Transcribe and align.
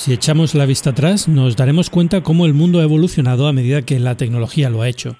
Si 0.00 0.14
echamos 0.14 0.54
la 0.54 0.64
vista 0.64 0.90
atrás, 0.90 1.28
nos 1.28 1.56
daremos 1.56 1.90
cuenta 1.90 2.22
cómo 2.22 2.46
el 2.46 2.54
mundo 2.54 2.80
ha 2.80 2.84
evolucionado 2.84 3.46
a 3.46 3.52
medida 3.52 3.82
que 3.82 4.00
la 4.00 4.16
tecnología 4.16 4.70
lo 4.70 4.80
ha 4.80 4.88
hecho. 4.88 5.18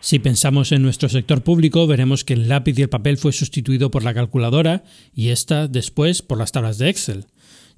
Si 0.00 0.18
pensamos 0.18 0.72
en 0.72 0.82
nuestro 0.82 1.08
sector 1.08 1.44
público, 1.44 1.86
veremos 1.86 2.24
que 2.24 2.34
el 2.34 2.48
lápiz 2.48 2.76
y 2.76 2.82
el 2.82 2.88
papel 2.88 3.16
fue 3.16 3.30
sustituido 3.30 3.92
por 3.92 4.02
la 4.02 4.12
calculadora 4.12 4.82
y 5.14 5.28
esta 5.28 5.68
después 5.68 6.20
por 6.20 6.36
las 6.36 6.50
tablas 6.50 6.78
de 6.78 6.88
Excel. 6.88 7.26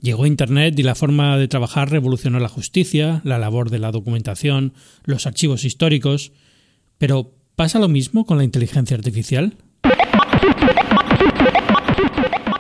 Llegó 0.01 0.25
Internet 0.25 0.79
y 0.79 0.83
la 0.83 0.95
forma 0.95 1.37
de 1.37 1.47
trabajar 1.47 1.91
revolucionó 1.91 2.41
la 2.41 2.49
justicia, 2.49 3.21
la 3.23 3.39
labor 3.39 3.69
de 3.69 3.81
la 3.81 3.93
documentación, 3.93 4.73
los 5.05 5.27
archivos 5.27 5.67
históricos. 5.67 6.33
Pero, 6.97 7.35
¿pasa 7.55 7.79
lo 7.79 7.89
mismo 7.89 8.25
con 8.25 8.39
la 8.39 8.45
inteligencia 8.45 8.97
artificial? 8.97 9.59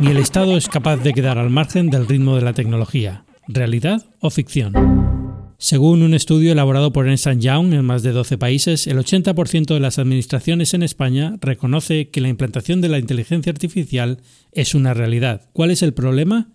Ni 0.01 0.09
el 0.11 0.19
Estado 0.19 0.55
es 0.59 0.69
capaz 0.69 0.99
de 0.99 1.15
quedar 1.15 1.39
al 1.39 1.49
margen 1.49 1.89
del 1.89 2.07
ritmo 2.07 2.37
de 2.37 2.43
la 2.43 2.53
tecnología. 2.53 3.25
¿Realidad 3.47 4.07
o 4.21 4.31
ficción? 4.31 4.73
Según 5.59 6.03
un 6.03 6.15
estudio 6.15 6.53
elaborado 6.53 6.93
por 6.93 7.07
Ernst 7.07 7.29
Young 7.39 7.75
en 7.75 7.85
más 7.85 8.03
de 8.03 8.13
12 8.13 8.39
países, 8.39 8.87
el 8.87 8.99
80% 8.99 9.75
de 9.75 9.81
las 9.81 9.99
administraciones 9.99 10.75
en 10.75 10.83
España 10.83 11.37
reconoce 11.41 12.09
que 12.09 12.21
la 12.21 12.29
implantación 12.29 12.81
de 12.81 12.89
la 12.89 12.99
inteligencia 12.99 13.53
artificial 13.53 14.21
es 14.53 14.75
una 14.75 14.95
realidad. 14.95 15.49
¿Cuál 15.53 15.71
es 15.71 15.83
el 15.83 15.95
problema? 15.95 16.49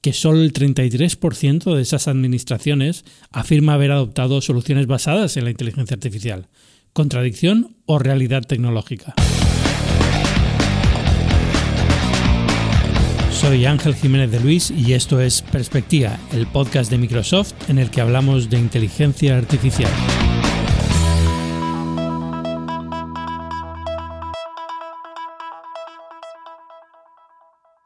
Que 0.00 0.12
solo 0.12 0.42
el 0.42 0.52
33% 0.52 1.74
de 1.74 1.82
esas 1.82 2.08
administraciones 2.08 3.04
afirma 3.30 3.74
haber 3.74 3.90
adoptado 3.90 4.40
soluciones 4.40 4.86
basadas 4.86 5.36
en 5.36 5.44
la 5.44 5.50
inteligencia 5.50 5.94
artificial. 5.94 6.48
¿Contradicción 6.92 7.76
o 7.86 7.98
realidad 7.98 8.42
tecnológica? 8.42 9.14
Soy 13.34 13.66
Ángel 13.66 13.96
Jiménez 13.96 14.30
de 14.30 14.38
Luis 14.38 14.70
y 14.70 14.94
esto 14.94 15.20
es 15.20 15.42
Perspectiva, 15.42 16.18
el 16.32 16.46
podcast 16.46 16.88
de 16.88 16.98
Microsoft 16.98 17.68
en 17.68 17.78
el 17.78 17.90
que 17.90 18.00
hablamos 18.00 18.48
de 18.48 18.58
inteligencia 18.58 19.36
artificial. 19.36 19.90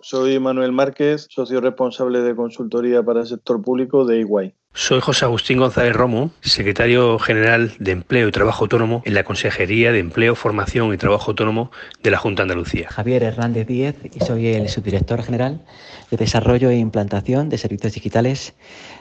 Soy 0.01 0.39
Manuel 0.39 0.73
Márquez, 0.73 1.27
socio 1.31 1.63
responsable 1.63 2.21
de 2.21 2.37
consultoría 2.37 3.03
para 3.03 3.21
el 3.21 3.27
sector 3.27 3.63
público 3.63 4.05
de 4.05 4.21
EY. 4.21 4.55
Soy 4.75 5.01
José 5.01 5.25
Agustín 5.25 5.59
González 5.59 5.93
Romo, 5.93 6.31
secretario 6.41 7.19
general 7.19 7.75
de 7.79 7.91
Empleo 7.93 8.29
y 8.29 8.33
Trabajo 8.33 8.65
Autónomo 8.65 9.03
en 9.05 9.15
la 9.15 9.25
Consejería 9.25 9.93
de 9.93 9.99
Empleo, 9.99 10.35
Formación 10.35 10.95
y 10.95 10.97
Trabajo 10.97 11.33
Autónomo 11.33 11.71
de 12.03 12.11
la 12.11 12.19
Junta 12.19 12.43
de 12.43 12.53
Andalucía. 12.53 12.89
Javier 12.89 13.23
Hernández 13.25 13.67
Díez 13.67 13.97
y 14.15 14.21
soy 14.21 14.47
el 14.49 14.69
subdirector 14.69 15.23
general 15.23 15.63
de 16.11 16.17
Desarrollo 16.17 16.71
e 16.71 16.77
Implantación 16.77 17.49
de 17.49 17.59
Servicios 17.59 17.93
Digitales 17.93 18.55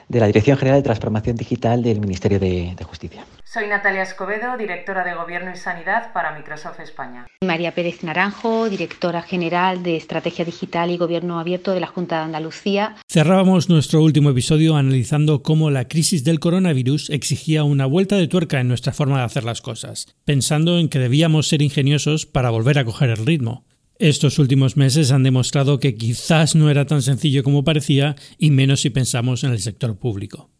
de 0.08 0.20
la 0.20 0.26
Dirección 0.26 0.58
General 0.58 0.80
de 0.80 0.84
Transformación 0.84 1.36
Digital 1.36 1.82
del 1.82 2.00
Ministerio 2.00 2.38
de, 2.40 2.74
de 2.76 2.84
Justicia. 2.84 3.24
Soy 3.44 3.66
Natalia 3.66 4.02
Escobedo, 4.02 4.58
directora 4.58 5.04
de 5.04 5.14
Gobierno 5.14 5.50
y 5.52 5.56
Sanidad 5.56 6.12
para 6.12 6.36
Microsoft 6.36 6.80
España. 6.80 7.26
María 7.42 7.72
Pérez 7.72 8.04
Naranjo, 8.04 8.68
directora 8.68 9.22
general 9.22 9.82
de 9.82 9.96
Estrategia 9.96 10.44
Digital 10.44 10.90
y 10.90 10.98
Gobierno 10.98 11.38
Abierto 11.40 11.72
de 11.72 11.80
la 11.80 11.86
Junta 11.86 12.18
de 12.18 12.24
Andalucía. 12.24 12.96
Cerrábamos 13.10 13.70
nuestro 13.70 14.02
último 14.02 14.28
episodio 14.30 14.76
analizando 14.76 15.42
cómo 15.42 15.57
la 15.70 15.88
crisis 15.88 16.22
del 16.24 16.40
coronavirus 16.40 17.10
exigía 17.10 17.64
una 17.64 17.86
vuelta 17.86 18.16
de 18.16 18.28
tuerca 18.28 18.60
en 18.60 18.68
nuestra 18.68 18.92
forma 18.92 19.18
de 19.18 19.24
hacer 19.24 19.44
las 19.44 19.60
cosas, 19.60 20.14
pensando 20.24 20.78
en 20.78 20.88
que 20.88 21.00
debíamos 21.00 21.48
ser 21.48 21.60
ingeniosos 21.60 22.24
para 22.24 22.50
volver 22.50 22.78
a 22.78 22.84
coger 22.84 23.10
el 23.10 23.26
ritmo. 23.26 23.66
Estos 23.98 24.38
últimos 24.38 24.76
meses 24.76 25.10
han 25.10 25.24
demostrado 25.24 25.80
que 25.80 25.96
quizás 25.96 26.54
no 26.54 26.70
era 26.70 26.86
tan 26.86 27.02
sencillo 27.02 27.42
como 27.42 27.64
parecía, 27.64 28.14
y 28.38 28.52
menos 28.52 28.82
si 28.82 28.90
pensamos 28.90 29.42
en 29.42 29.50
el 29.50 29.58
sector 29.58 29.98
público. 29.98 30.50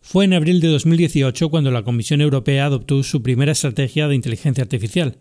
Fue 0.00 0.24
en 0.24 0.34
abril 0.34 0.60
de 0.60 0.68
2018 0.68 1.50
cuando 1.50 1.72
la 1.72 1.82
Comisión 1.82 2.20
Europea 2.20 2.66
adoptó 2.66 3.02
su 3.02 3.24
primera 3.24 3.50
estrategia 3.50 4.06
de 4.06 4.14
inteligencia 4.14 4.62
artificial. 4.62 5.18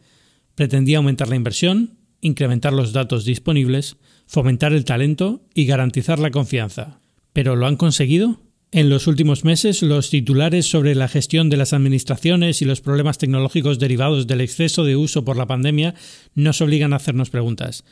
Pretendía 0.54 0.98
aumentar 0.98 1.28
la 1.28 1.36
inversión, 1.36 1.98
incrementar 2.22 2.72
los 2.72 2.94
datos 2.94 3.26
disponibles, 3.26 3.98
fomentar 4.28 4.74
el 4.74 4.86
talento 4.86 5.42
y 5.56 5.66
garantizar 5.66 6.20
la 6.20 6.30
confianza. 6.30 7.00
¿Pero 7.34 7.56
lo 7.56 7.66
han 7.66 7.78
conseguido? 7.78 8.45
En 8.72 8.90
los 8.90 9.08
últimos 9.08 9.46
meses, 9.46 9.82
los 9.82 10.10
titulares 10.10 10.66
sobre 10.66 10.96
la 10.96 11.08
gestión 11.08 11.50
de 11.50 11.58
las 11.58 11.72
administraciones 11.72 12.62
y 12.62 12.66
los 12.66 12.82
problemas 12.82 13.18
tecnológicos 13.18 13.80
derivados 13.80 14.28
del 14.28 14.42
exceso 14.42 14.84
de 14.84 14.96
uso 14.96 15.24
por 15.24 15.38
la 15.38 15.46
pandemia 15.46 15.96
nos 16.34 16.62
obligan 16.62 16.92
a 16.92 16.98
hacernos 16.98 17.30
preguntas. 17.30 17.86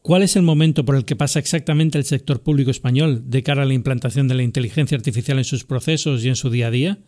¿Cuál 0.00 0.22
es 0.22 0.34
el 0.34 0.42
momento 0.42 0.84
por 0.84 0.96
el 0.96 1.04
que 1.04 1.16
pasa 1.16 1.38
exactamente 1.38 1.98
el 1.98 2.04
sector 2.04 2.42
público 2.42 2.70
español 2.70 3.22
de 3.26 3.42
cara 3.42 3.62
a 3.62 3.66
la 3.66 3.74
implantación 3.74 4.26
de 4.26 4.34
la 4.34 4.42
inteligencia 4.42 4.96
artificial 4.96 5.38
en 5.38 5.44
sus 5.44 5.64
procesos 5.64 6.24
y 6.24 6.28
en 6.28 6.36
su 6.36 6.50
día 6.50 6.68
a 6.68 6.70
día? 6.72 6.98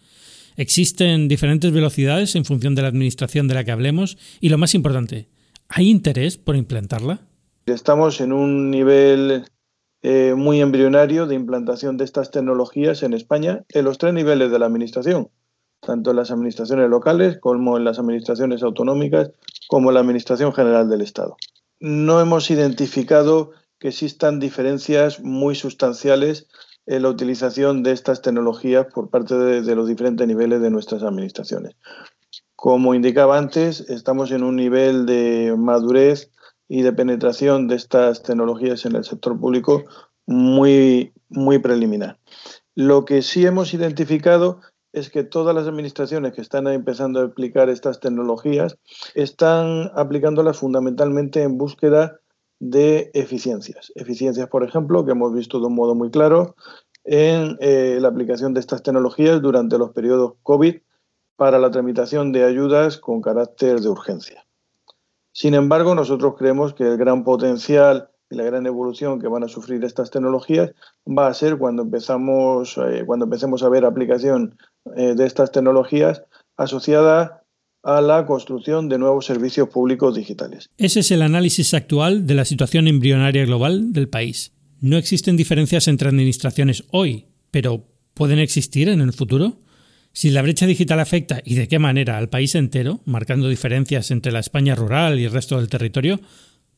¿Existen 0.56 1.26
diferentes 1.26 1.72
velocidades 1.72 2.36
en 2.36 2.44
función 2.44 2.75
de 2.75 2.82
la 2.82 2.88
administración 2.88 3.48
de 3.48 3.54
la 3.54 3.64
que 3.64 3.72
hablemos? 3.72 4.16
Y 4.41 4.50
lo 4.50 4.58
más 4.58 4.75
importante, 4.75 5.28
¿hay 5.69 5.88
interés 5.88 6.36
por 6.36 6.54
implantarla? 6.54 7.22
Estamos 7.66 8.20
en 8.20 8.32
un 8.32 8.70
nivel 8.70 9.44
eh, 10.04 10.34
muy 10.37 10.60
embrionario 10.60 11.26
de 11.26 11.34
implantación 11.34 11.97
de 11.97 12.04
estas 12.04 12.31
tecnologías 12.31 13.03
en 13.03 13.12
España 13.12 13.65
en 13.70 13.84
los 13.84 13.98
tres 13.98 14.15
niveles 14.15 14.53
de 14.53 14.60
la 14.60 14.66
administración, 14.66 15.31
tanto 15.81 16.10
en 16.10 16.16
las 16.16 16.31
administraciones 16.31 16.88
locales 16.88 17.38
como 17.41 17.76
en 17.76 17.84
las 17.84 17.98
administraciones 17.98 18.62
autonómicas, 18.62 19.32
como 19.66 19.91
en 19.91 19.94
la 19.94 20.00
Administración 20.00 20.53
General 20.53 20.88
del 20.88 21.00
Estado 21.00 21.37
no 21.84 22.19
hemos 22.19 22.50
identificado 22.50 23.50
que 23.78 23.88
existan 23.88 24.41
diferencias 24.41 25.20
muy 25.20 25.54
sustanciales 25.54 26.48
en 26.87 27.03
la 27.03 27.10
utilización 27.10 27.82
de 27.82 27.93
estas 27.93 28.22
tecnologías 28.22 28.87
por 28.87 29.10
parte 29.10 29.34
de, 29.37 29.75
los 29.75 29.87
diferentes 29.87 30.26
niveles 30.26 30.62
de 30.62 30.70
nuestras 30.70 31.03
administraciones. 31.03 31.76
Como 32.56 32.94
indicaba 32.94 33.37
antes, 33.37 33.81
estamos 33.91 34.31
en 34.31 34.43
un 34.43 34.56
nivel 34.56 35.04
de 35.04 35.54
madurez 35.59 36.31
y 36.69 36.82
de 36.82 36.92
penetración 36.92 37.69
de 37.69 37.76
estas 37.76 38.22
tecnologías 38.22 38.84
en 38.86 38.97
el 38.97 39.04
sector 39.04 39.38
público 39.38 39.84
muy, 40.26 41.12
muy 41.28 41.58
preliminar. 41.58 42.19
Lo 42.75 43.04
que 43.04 43.22
sí 43.22 43.44
hemos 43.47 43.75
identificado 43.75 44.60
es 44.92 45.10
que 45.10 45.25
todas 45.25 45.54
las 45.54 45.66
administraciones 45.66 46.32
que 46.32 46.41
están 46.41 46.66
empezando 46.69 47.20
a 47.20 47.25
aplicar 47.25 47.69
estas 47.69 48.00
tecnologías 48.00 48.78
están 49.14 49.91
aplicándolas 49.94 50.58
fundamentalmente 50.58 51.42
en 51.42 51.58
búsqueda 51.58 52.20
de 52.60 53.10
eficiencias. 53.12 53.92
Eficiencias, 53.96 54.48
por 54.48 54.64
ejemplo, 54.64 55.04
que 55.04 55.12
hemos 55.12 55.34
visto 55.34 55.58
de 55.58 55.66
un 55.66 55.75
modo 55.75 55.94
muy 55.94 56.10
claro 56.10 56.54
en 57.04 57.58
eh, 57.60 57.98
la 58.00 58.08
aplicación 58.08 58.54
de 58.54 58.60
estas 58.60 58.82
tecnologías 58.82 59.42
durante 59.42 59.78
los 59.78 59.91
periodos 59.91 60.34
COVID 60.42 60.76
para 61.36 61.58
la 61.58 61.70
tramitación 61.70 62.32
de 62.32 62.44
ayudas 62.44 62.96
con 62.98 63.20
carácter 63.20 63.81
de 63.81 63.88
urgencia. 63.88 64.46
Sin 65.34 65.55
embargo, 65.55 65.97
nosotros 65.97 66.34
creemos 66.39 66.75
que 66.75 66.84
el 66.84 66.97
gran 66.97 67.25
potencial 67.25 68.09
y 68.31 68.37
la 68.37 68.45
gran 68.45 68.67
evolución 68.67 69.21
que 69.21 69.27
van 69.27 69.43
a 69.43 69.49
sufrir 69.49 69.84
estas 69.84 70.11
tecnologías 70.11 70.71
va 71.06 71.27
a 71.27 71.34
ser 71.34 71.59
cuando 71.59 71.83
empezamos 71.83 72.78
eh, 72.78 73.03
cuando 73.05 73.25
empecemos 73.25 73.65
a 73.65 73.69
ver 73.69 73.84
aplicación 73.84 74.56
eh, 74.97 75.15
de 75.17 75.27
estas 75.27 75.50
tecnologías 75.50 76.23
asociada 76.56 77.43
a 77.83 78.00
la 78.00 78.25
construcción 78.27 78.89
de 78.89 78.99
nuevos 78.99 79.27
servicios 79.27 79.69
públicos 79.69 80.15
digitales. 80.15 80.71
Ese 80.78 81.00
es 81.00 81.11
el 81.11 81.20
análisis 81.20 81.75
actual 81.75 82.29
de 82.29 82.35
la 82.35 82.44
situación 82.44 82.87
embrionaria 82.87 83.44
global 83.44 83.93
del 83.93 84.08
país. 84.08 84.53
No 84.81 84.97
existen 84.97 85.37
diferencias 85.37 85.88
entre 85.88 86.08
administraciones 86.08 86.85
hoy, 86.93 87.26
pero 87.50 87.85
¿pueden 88.14 88.38
existir 88.38 88.88
en 88.88 89.00
el 89.00 89.12
futuro? 89.12 89.63
Si 90.16 90.31
la 90.31 90.43
brecha 90.43 90.66
digital 90.66 91.00
afecta 91.00 91.40
y 91.44 91.56
de 91.56 91.66
qué 91.66 91.81
manera 91.81 92.19
al 92.19 92.28
país 92.28 92.55
entero, 92.55 93.00
marcando 93.05 93.49
diferencias 93.49 94.12
entre 94.12 94.31
la 94.31 94.38
España 94.38 94.76
rural 94.76 95.19
y 95.19 95.25
el 95.25 95.32
resto 95.32 95.56
del 95.56 95.69
territorio, 95.69 96.20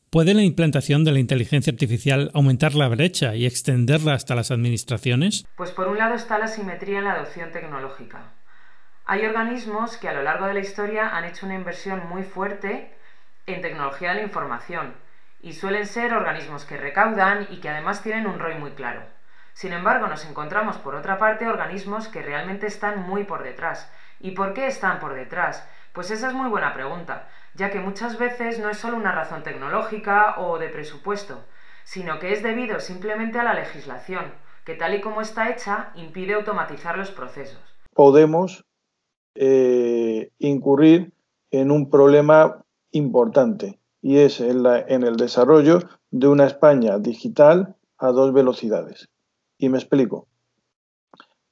¿puede 0.09 0.33
la 0.33 0.41
implantación 0.41 1.03
de 1.03 1.11
la 1.11 1.19
inteligencia 1.19 1.71
artificial 1.71 2.31
aumentar 2.33 2.73
la 2.73 2.87
brecha 2.87 3.35
y 3.35 3.45
extenderla 3.45 4.15
hasta 4.15 4.33
las 4.33 4.49
administraciones? 4.49 5.45
Pues 5.55 5.69
por 5.69 5.87
un 5.87 5.99
lado 5.99 6.15
está 6.15 6.39
la 6.39 6.47
simetría 6.47 6.97
en 6.97 7.03
la 7.03 7.13
adopción 7.13 7.51
tecnológica. 7.51 8.33
Hay 9.05 9.23
organismos 9.23 9.97
que 9.97 10.07
a 10.07 10.13
lo 10.13 10.23
largo 10.23 10.47
de 10.47 10.55
la 10.55 10.61
historia 10.61 11.15
han 11.15 11.25
hecho 11.25 11.45
una 11.45 11.55
inversión 11.55 12.09
muy 12.09 12.23
fuerte 12.23 12.91
en 13.45 13.61
tecnología 13.61 14.09
de 14.09 14.15
la 14.15 14.23
información 14.23 14.95
y 15.43 15.53
suelen 15.53 15.85
ser 15.85 16.11
organismos 16.13 16.65
que 16.65 16.77
recaudan 16.77 17.45
y 17.51 17.57
que 17.57 17.69
además 17.69 18.01
tienen 18.01 18.25
un 18.25 18.39
ROI 18.39 18.57
muy 18.57 18.71
claro. 18.71 19.03
Sin 19.57 19.73
embargo, 19.73 20.05
nos 20.05 20.23
encontramos 20.23 20.77
por 20.77 20.93
otra 20.93 21.17
parte 21.17 21.47
organismos 21.47 22.09
que 22.09 22.21
realmente 22.21 22.67
están 22.67 23.09
muy 23.09 23.23
por 23.23 23.41
detrás. 23.41 23.91
¿Y 24.19 24.31
por 24.35 24.53
qué 24.53 24.67
están 24.67 24.99
por 24.99 25.15
detrás? 25.15 25.67
Pues 25.93 26.11
esa 26.11 26.27
es 26.27 26.35
muy 26.35 26.47
buena 26.47 26.75
pregunta, 26.75 27.27
ya 27.55 27.71
que 27.71 27.79
muchas 27.79 28.19
veces 28.19 28.59
no 28.59 28.69
es 28.69 28.77
solo 28.77 28.97
una 28.97 29.13
razón 29.13 29.41
tecnológica 29.41 30.35
o 30.37 30.59
de 30.59 30.69
presupuesto, 30.69 31.43
sino 31.83 32.19
que 32.19 32.33
es 32.33 32.43
debido 32.43 32.79
simplemente 32.79 33.39
a 33.39 33.43
la 33.43 33.55
legislación, 33.55 34.31
que 34.63 34.75
tal 34.75 34.93
y 34.93 35.01
como 35.01 35.21
está 35.21 35.49
hecha 35.49 35.91
impide 35.95 36.35
automatizar 36.35 36.95
los 36.95 37.09
procesos. 37.09 37.63
Podemos 37.95 38.63
eh, 39.33 40.29
incurrir 40.37 41.13
en 41.49 41.71
un 41.71 41.89
problema 41.89 42.63
importante 42.91 43.79
y 44.03 44.19
es 44.19 44.39
en, 44.39 44.63
en 44.67 45.01
el 45.01 45.15
desarrollo 45.15 45.79
de 46.11 46.27
una 46.27 46.45
España 46.45 46.99
digital 46.99 47.75
a 47.97 48.09
dos 48.09 48.31
velocidades. 48.33 49.09
Y 49.57 49.69
me 49.69 49.77
explico. 49.77 50.27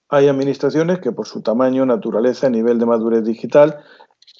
Hay 0.09 0.27
administraciones 0.27 0.99
que 0.99 1.11
por 1.11 1.27
su 1.27 1.41
tamaño, 1.41 1.85
naturaleza, 1.85 2.49
nivel 2.49 2.77
de 2.77 2.85
madurez 2.85 3.23
digital, 3.23 3.79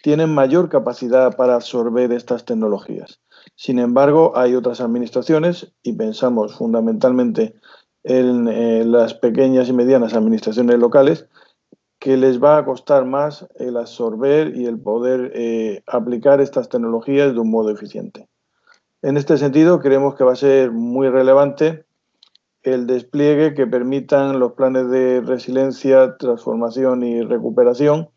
tienen 0.04 0.34
mayor 0.34 0.70
capacidad 0.70 1.36
para 1.36 1.56
absorber 1.56 2.12
estas 2.12 2.46
tecnologías. 2.46 3.20
Sin 3.56 3.80
embargo, 3.80 4.34
hay 4.36 4.56
otras 4.56 4.82
administraciones, 4.82 5.74
y 5.82 5.94
pensamos 5.94 6.56
fundamentalmente 6.56 7.56
en, 8.04 8.92
las 8.92 9.16
pequeñas 9.16 9.68
y 9.68 9.74
medianas 9.74 10.14
administraciones 10.14 10.78
locales, 10.78 11.28
que 12.00 12.18
les 12.18 12.44
va 12.44 12.58
a 12.58 12.66
costar 12.66 13.06
más 13.06 13.48
el 13.56 13.78
absorber 13.78 14.56
y 14.56 14.66
el 14.66 14.80
poder 14.80 15.32
eh, 15.34 15.82
aplicar 15.88 16.40
estas 16.40 16.70
tecnologías 16.70 17.34
de 17.34 17.40
un 17.40 17.50
modo 17.50 17.72
eficiente. 17.72 18.28
En 19.02 19.18
este 19.18 19.38
sentido, 19.38 19.80
creemos 19.80 20.16
que 20.16 20.24
va 20.24 20.34
a 20.34 20.36
ser 20.36 20.72
muy 20.72 21.10
relevante 21.10 21.86
el 22.66 22.88
despliegue 22.88 23.54
que 23.54 23.68
permitan 23.68 24.40
los 24.40 24.54
planes 24.54 24.90
de 24.90 25.22
resiliencia, 25.22 26.18
transformación 26.18 27.04
y 27.04 27.22
recuperación 27.22 28.10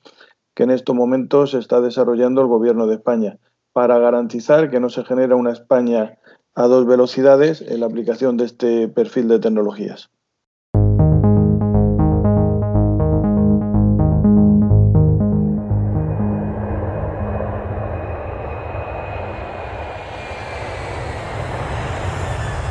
que 0.54 0.62
en 0.62 0.70
estos 0.70 0.96
momentos 0.96 1.54
está 1.54 1.80
desarrollando 1.80 2.40
el 2.40 2.48
Gobierno 2.48 2.86
de 2.86 2.94
España 2.94 3.38
para 3.72 3.98
garantizar 3.98 4.70
que 4.70 4.80
no 4.80 4.88
se 4.88 5.04
genera 5.04 5.36
una 5.36 5.52
España 5.52 6.18
a 6.54 6.66
dos 6.66 6.86
velocidades 6.86 7.60
en 7.60 7.80
la 7.80 7.86
aplicación 7.86 8.36
de 8.36 8.46
este 8.46 8.88
perfil 8.88 9.28
de 9.28 9.38
tecnologías. 9.38 10.10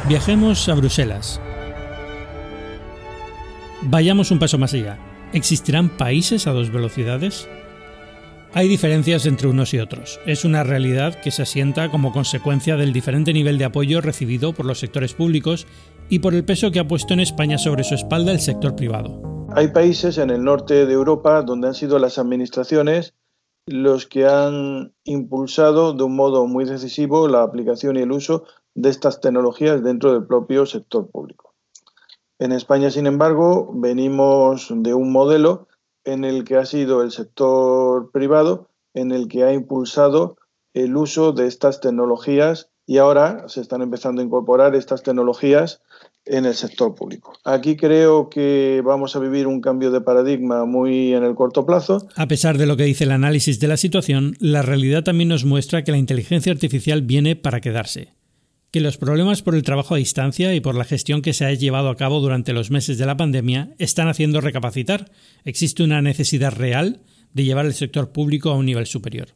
Viajemos 0.08 0.68
a 0.70 0.74
Bruselas. 0.74 1.42
Vayamos 3.84 4.32
un 4.32 4.40
paso 4.40 4.58
más 4.58 4.74
allá. 4.74 4.98
¿Existirán 5.34 5.90
países 5.90 6.48
a 6.48 6.52
dos 6.52 6.72
velocidades? 6.72 7.48
Hay 8.54 8.68
diferencias 8.68 9.26
entre 9.28 9.48
unos 9.48 9.74
y 9.74 9.80
otros. 9.80 10.20
Es 10.26 10.46
una 10.46 10.64
realidad 10.64 11.14
que 11.22 11.30
se 11.30 11.44
asienta 11.44 11.92
como 11.92 12.12
consecuencia 12.12 12.76
del 12.76 12.92
diferente 12.92 13.34
nivel 13.34 13.60
de 13.60 13.66
apoyo 13.66 14.02
recibido 14.02 14.54
por 14.54 14.66
los 14.66 14.80
sectores 14.80 15.14
públicos 15.14 15.68
y 16.10 16.20
por 16.20 16.34
el 16.34 16.44
peso 16.44 16.72
que 16.72 16.80
ha 16.80 16.88
puesto 16.88 17.14
en 17.14 17.20
España 17.20 17.60
sobre 17.60 17.84
su 17.84 17.94
espalda 17.94 18.32
el 18.32 18.40
sector 18.40 18.76
privado. 18.76 19.22
Hay 19.56 19.68
países 19.68 20.18
en 20.18 20.32
el 20.32 20.44
norte 20.44 20.86
de 20.86 20.94
Europa 20.94 21.44
donde 21.44 21.68
han 21.68 21.76
sido 21.76 22.00
las 22.00 22.18
administraciones 22.18 23.14
los 23.68 24.08
que 24.08 24.26
han 24.26 24.94
impulsado 25.04 25.94
de 25.94 26.04
un 26.04 26.16
modo 26.16 26.48
muy 26.48 26.66
decisivo 26.66 27.28
la 27.28 27.44
aplicación 27.44 27.98
y 27.98 28.02
el 28.02 28.12
uso 28.12 28.46
de 28.74 28.90
estas 28.90 29.20
tecnologías 29.20 29.84
dentro 29.84 30.14
del 30.14 30.26
propio 30.26 30.66
sector 30.66 31.12
público. 31.12 31.47
En 32.40 32.52
España, 32.52 32.92
sin 32.92 33.08
embargo, 33.08 33.72
venimos 33.74 34.68
de 34.72 34.94
un 34.94 35.12
modelo 35.12 35.68
en 36.04 36.24
el 36.24 36.44
que 36.44 36.56
ha 36.56 36.66
sido 36.66 37.02
el 37.02 37.12
sector 37.12 38.12
privado 38.12 38.70
en 38.94 39.12
el 39.12 39.28
que 39.28 39.44
ha 39.44 39.54
impulsado 39.54 40.38
el 40.74 40.96
uso 40.96 41.32
de 41.32 41.48
estas 41.48 41.82
tecnologías 41.82 42.70
y 42.86 43.00
ahora 43.00 43.44
se 43.48 43.62
están 43.62 43.82
empezando 43.82 44.22
a 44.22 44.26
incorporar 44.26 44.76
estas 44.76 45.04
tecnologías 45.04 45.82
en 46.26 46.46
el 46.46 46.54
sector 46.54 46.94
público. 46.94 47.34
Aquí 47.44 47.76
creo 47.76 48.30
que 48.30 48.82
vamos 48.86 49.16
a 49.16 49.20
vivir 49.20 49.48
un 49.48 49.60
cambio 49.60 49.92
de 49.92 50.02
paradigma 50.02 50.66
muy 50.66 51.14
en 51.14 51.24
el 51.24 51.36
corto 51.36 51.66
plazo. 51.66 52.08
A 52.16 52.28
pesar 52.28 52.58
de 52.58 52.66
lo 52.66 52.78
que 52.78 52.84
dice 52.84 53.06
el 53.06 53.12
análisis 53.12 53.60
de 53.60 53.68
la 53.68 53.78
situación, 53.78 54.36
la 54.40 54.62
realidad 54.62 55.04
también 55.04 55.30
nos 55.30 55.46
muestra 55.46 55.84
que 55.84 55.92
la 55.92 55.98
inteligencia 55.98 56.52
artificial 56.52 57.02
viene 57.02 57.36
para 57.36 57.62
quedarse 57.62 58.17
que 58.72 58.82
los 58.82 58.98
problemas 58.98 59.42
por 59.42 59.56
el 59.56 59.64
trabajo 59.64 59.96
a 59.96 59.98
distancia 59.98 60.54
y 60.54 60.60
por 60.60 60.76
la 60.76 60.84
gestión 60.84 61.22
que 61.22 61.34
se 61.34 61.46
ha 61.46 61.54
llevado 61.54 61.90
a 61.90 61.96
cabo 61.96 62.20
durante 62.20 62.54
los 62.54 62.70
meses 62.70 62.98
de 62.98 63.06
la 63.06 63.18
pandemia 63.18 63.70
están 63.80 64.10
haciendo 64.10 64.42
recapacitar. 64.42 65.10
Existe 65.46 65.84
una 65.84 66.02
necesidad 66.02 66.54
real 66.54 67.02
de 67.34 67.44
llevar 67.44 67.66
el 67.66 67.74
sector 67.74 68.12
público 68.12 68.50
a 68.50 68.56
un 68.56 68.66
nivel 68.66 68.86
superior. 68.86 69.30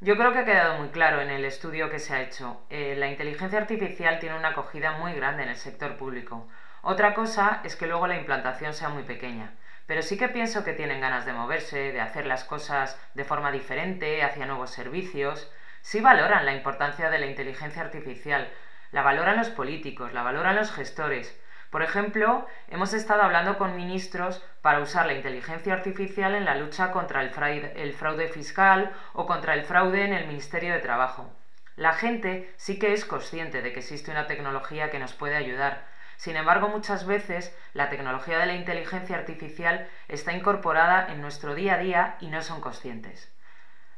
Yo 0.00 0.16
creo 0.16 0.32
que 0.32 0.40
ha 0.40 0.44
quedado 0.44 0.78
muy 0.78 0.88
claro 0.88 1.20
en 1.20 1.30
el 1.30 1.44
estudio 1.44 1.90
que 1.90 1.98
se 1.98 2.12
ha 2.14 2.22
hecho. 2.22 2.60
Eh, 2.70 2.96
la 2.98 3.10
inteligencia 3.10 3.58
artificial 3.58 4.18
tiene 4.18 4.36
una 4.36 4.48
acogida 4.48 4.98
muy 4.98 5.12
grande 5.12 5.44
en 5.44 5.48
el 5.50 5.56
sector 5.56 5.96
público. 5.96 6.48
Otra 6.82 7.14
cosa 7.14 7.60
es 7.64 7.76
que 7.76 7.86
luego 7.86 8.08
la 8.08 8.18
implantación 8.18 8.74
sea 8.74 8.88
muy 8.88 9.04
pequeña. 9.04 9.54
Pero 9.86 10.02
sí 10.02 10.16
que 10.16 10.28
pienso 10.28 10.64
que 10.64 10.72
tienen 10.72 11.00
ganas 11.00 11.26
de 11.26 11.32
moverse, 11.32 11.92
de 11.92 12.00
hacer 12.00 12.26
las 12.26 12.44
cosas 12.44 12.98
de 13.14 13.24
forma 13.24 13.52
diferente, 13.52 14.22
hacia 14.22 14.46
nuevos 14.46 14.70
servicios 14.70 15.48
sí 15.82 16.00
valoran 16.00 16.46
la 16.46 16.54
importancia 16.54 17.10
de 17.10 17.18
la 17.18 17.26
inteligencia 17.26 17.82
artificial, 17.82 18.50
la 18.92 19.02
valoran 19.02 19.36
los 19.36 19.50
políticos, 19.50 20.12
la 20.12 20.22
valoran 20.22 20.56
los 20.56 20.72
gestores. 20.72 21.38
Por 21.70 21.82
ejemplo, 21.82 22.46
hemos 22.68 22.92
estado 22.92 23.22
hablando 23.22 23.56
con 23.56 23.76
ministros 23.76 24.44
para 24.60 24.80
usar 24.80 25.06
la 25.06 25.14
inteligencia 25.14 25.72
artificial 25.72 26.34
en 26.34 26.44
la 26.44 26.54
lucha 26.54 26.92
contra 26.92 27.22
el 27.22 27.30
fraude, 27.30 28.28
fiscal 28.28 28.92
o 29.14 29.26
contra 29.26 29.54
el 29.54 29.64
fraude 29.64 30.04
en 30.04 30.12
el 30.12 30.26
Ministerio 30.26 30.74
de 30.74 30.80
Trabajo. 30.80 31.32
La 31.74 31.94
gente 31.94 32.52
sí 32.56 32.78
que 32.78 32.92
es 32.92 33.06
consciente 33.06 33.62
de 33.62 33.72
que 33.72 33.80
existe 33.80 34.10
una 34.10 34.26
tecnología 34.26 34.90
que 34.90 34.98
nos 34.98 35.14
puede 35.14 35.36
ayudar. 35.36 35.86
Sin 36.18 36.36
embargo, 36.36 36.68
muchas 36.68 37.06
veces 37.06 37.56
la 37.72 37.88
tecnología 37.88 38.38
de 38.38 38.46
la 38.46 38.54
inteligencia 38.54 39.16
artificial 39.16 39.88
está 40.08 40.34
incorporada 40.34 41.10
en 41.10 41.22
nuestro 41.22 41.54
día 41.54 41.74
a 41.74 41.78
día 41.78 42.16
y 42.20 42.28
no 42.28 42.42
son 42.42 42.60
conscientes. 42.60 43.31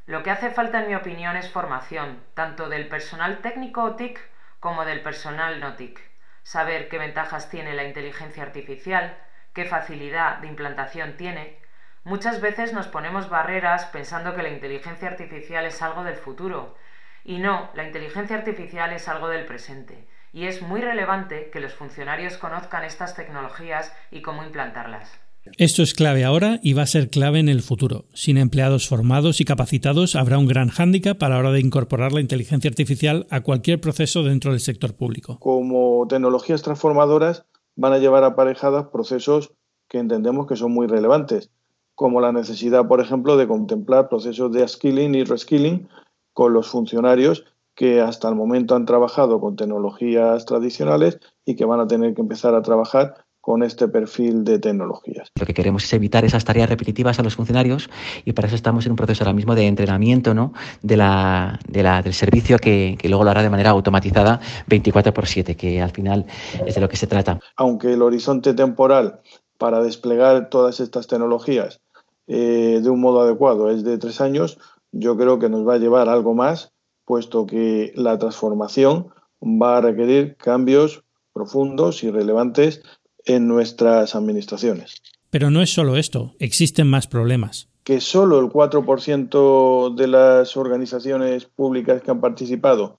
Lo 0.07 0.21
que 0.21 0.29
hace 0.29 0.51
falta, 0.51 0.81
en 0.81 0.87
mi 0.87 0.95
opinión, 0.95 1.35
es 1.35 1.49
formación, 1.49 2.23
tanto 2.35 2.69
del 2.69 2.87
personal 2.87 3.39
técnico 3.39 3.95
TIC 3.95 4.19
como 4.59 4.85
del 4.85 5.01
personal 5.01 5.59
no 5.59 5.75
TIC. 5.75 5.99
Saber 6.43 6.89
qué 6.89 6.99
ventajas 6.99 7.49
tiene 7.49 7.73
la 7.73 7.85
inteligencia 7.85 8.43
artificial, 8.43 9.17
qué 9.53 9.65
facilidad 9.65 10.37
de 10.37 10.47
implantación 10.47 11.17
tiene. 11.17 11.57
Muchas 12.03 12.39
veces 12.39 12.71
nos 12.71 12.87
ponemos 12.87 13.29
barreras 13.29 13.85
pensando 13.85 14.35
que 14.35 14.43
la 14.43 14.49
inteligencia 14.49 15.07
artificial 15.07 15.65
es 15.65 15.81
algo 15.81 16.03
del 16.03 16.17
futuro. 16.17 16.77
Y 17.23 17.39
no, 17.39 17.71
la 17.73 17.83
inteligencia 17.83 18.37
artificial 18.37 18.93
es 18.93 19.07
algo 19.07 19.29
del 19.29 19.47
presente. 19.47 20.07
Y 20.33 20.45
es 20.45 20.61
muy 20.61 20.81
relevante 20.81 21.49
que 21.49 21.61
los 21.61 21.73
funcionarios 21.73 22.37
conozcan 22.37 22.83
estas 22.83 23.15
tecnologías 23.15 23.91
y 24.11 24.21
cómo 24.21 24.43
implantarlas. 24.43 25.24
Esto 25.57 25.83
es 25.83 25.93
clave 25.93 26.25
ahora 26.25 26.59
y 26.63 26.73
va 26.73 26.81
a 26.81 26.87
ser 26.87 27.09
clave 27.09 27.39
en 27.39 27.49
el 27.49 27.61
futuro. 27.61 28.05
Sin 28.13 28.37
empleados 28.37 28.87
formados 28.87 29.39
y 29.39 29.45
capacitados 29.45 30.15
habrá 30.15 30.37
un 30.37 30.47
gran 30.47 30.69
hándicap 30.69 31.21
a 31.23 31.29
la 31.29 31.37
hora 31.37 31.51
de 31.51 31.61
incorporar 31.61 32.11
la 32.11 32.21
inteligencia 32.21 32.69
artificial 32.69 33.27
a 33.29 33.41
cualquier 33.41 33.79
proceso 33.79 34.23
dentro 34.23 34.51
del 34.51 34.59
sector 34.59 34.95
público. 34.95 35.37
Como 35.39 36.05
tecnologías 36.09 36.61
transformadoras 36.61 37.45
van 37.75 37.93
a 37.93 37.99
llevar 37.99 38.23
aparejadas 38.23 38.87
procesos 38.87 39.53
que 39.87 39.99
entendemos 39.99 40.47
que 40.47 40.55
son 40.55 40.73
muy 40.73 40.87
relevantes, 40.87 41.51
como 41.93 42.21
la 42.21 42.31
necesidad, 42.31 42.87
por 42.87 42.99
ejemplo, 42.99 43.37
de 43.37 43.47
contemplar 43.47 44.09
procesos 44.09 44.51
de 44.51 44.67
skilling 44.67 45.15
y 45.15 45.23
reskilling 45.23 45.87
con 46.33 46.53
los 46.53 46.67
funcionarios 46.67 47.45
que 47.75 48.01
hasta 48.01 48.29
el 48.29 48.35
momento 48.35 48.75
han 48.75 48.85
trabajado 48.85 49.39
con 49.39 49.55
tecnologías 49.55 50.45
tradicionales 50.45 51.19
y 51.45 51.55
que 51.55 51.65
van 51.65 51.81
a 51.81 51.87
tener 51.87 52.13
que 52.13 52.21
empezar 52.21 52.55
a 52.55 52.61
trabajar 52.61 53.24
con 53.45 53.61
este 53.61 53.87
perfil 53.87 54.43
de 54.43 54.57
tecnologías. 54.57 55.31
Lo 55.39 55.45
que 55.45 55.53
queremos 55.53 55.83
es 55.83 55.93
evitar 55.93 56.25
esas 56.25 56.43
tareas 56.43 56.67
repetitivas 56.67 57.19
a 57.19 57.21
los 57.21 57.35
funcionarios 57.35 57.91
y 58.25 58.33
para 58.33 58.47
eso 58.47 58.55
estamos 58.55 58.87
en 58.87 58.93
un 58.93 58.95
proceso 58.95 59.23
ahora 59.23 59.33
mismo 59.33 59.53
de 59.53 59.67
entrenamiento 59.67 60.33
¿no? 60.33 60.51
de 60.81 60.97
la, 60.97 61.59
del 61.67 62.13
servicio 62.15 62.57
que, 62.57 62.97
que, 62.97 63.07
luego 63.07 63.23
lo 63.23 63.29
hará 63.29 63.43
de 63.43 63.51
manera 63.51 63.69
automatizada 63.69 64.39
24 64.65 65.13
por 65.13 65.27
7, 65.27 65.55
que 65.55 65.79
al 65.79 65.91
final 65.91 66.25
es 66.65 66.73
de 66.73 66.81
lo 66.81 66.89
que 66.89 66.97
se 66.97 67.05
trata. 67.05 67.39
Aunque 67.55 67.93
el 67.93 68.01
horizonte 68.01 68.55
temporal 68.55 69.19
para 69.59 69.79
desplegar 69.79 70.49
todas 70.49 70.79
estas 70.79 71.05
tecnologías 71.05 71.81
eh, 72.25 72.79
de 72.81 72.89
un 72.89 72.99
modo 72.99 73.21
adecuado 73.21 73.69
es 73.69 73.83
de 73.83 73.99
tres 73.99 74.21
años, 74.21 74.57
yo 74.91 75.15
creo 75.17 75.37
que 75.37 75.49
nos 75.49 75.67
va 75.67 75.75
a 75.75 75.77
llevar 75.77 76.09
algo 76.09 76.33
más, 76.33 76.73
puesto 77.05 77.45
que 77.45 77.91
la 77.93 78.17
transformación 78.17 79.09
va 79.39 79.77
a 79.77 79.81
requerir 79.81 80.35
cambios 80.35 81.03
profundos 81.31 82.03
y 82.03 82.09
relevantes 82.09 82.81
en 83.25 83.47
nuestras 83.47 84.15
administraciones. 84.15 85.01
Pero 85.29 85.51
no 85.51 85.61
es 85.61 85.73
solo 85.73 85.97
esto, 85.97 86.33
existen 86.39 86.87
más 86.87 87.07
problemas. 87.07 87.67
Que 87.83 87.99
solo 87.99 88.39
el 88.39 88.47
4% 88.47 89.95
de 89.95 90.07
las 90.07 90.57
organizaciones 90.57 91.45
públicas 91.45 92.01
que 92.01 92.11
han 92.11 92.21
participado 92.21 92.97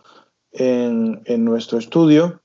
en, 0.53 1.23
en 1.25 1.45
nuestro 1.45 1.79
estudio 1.79 2.41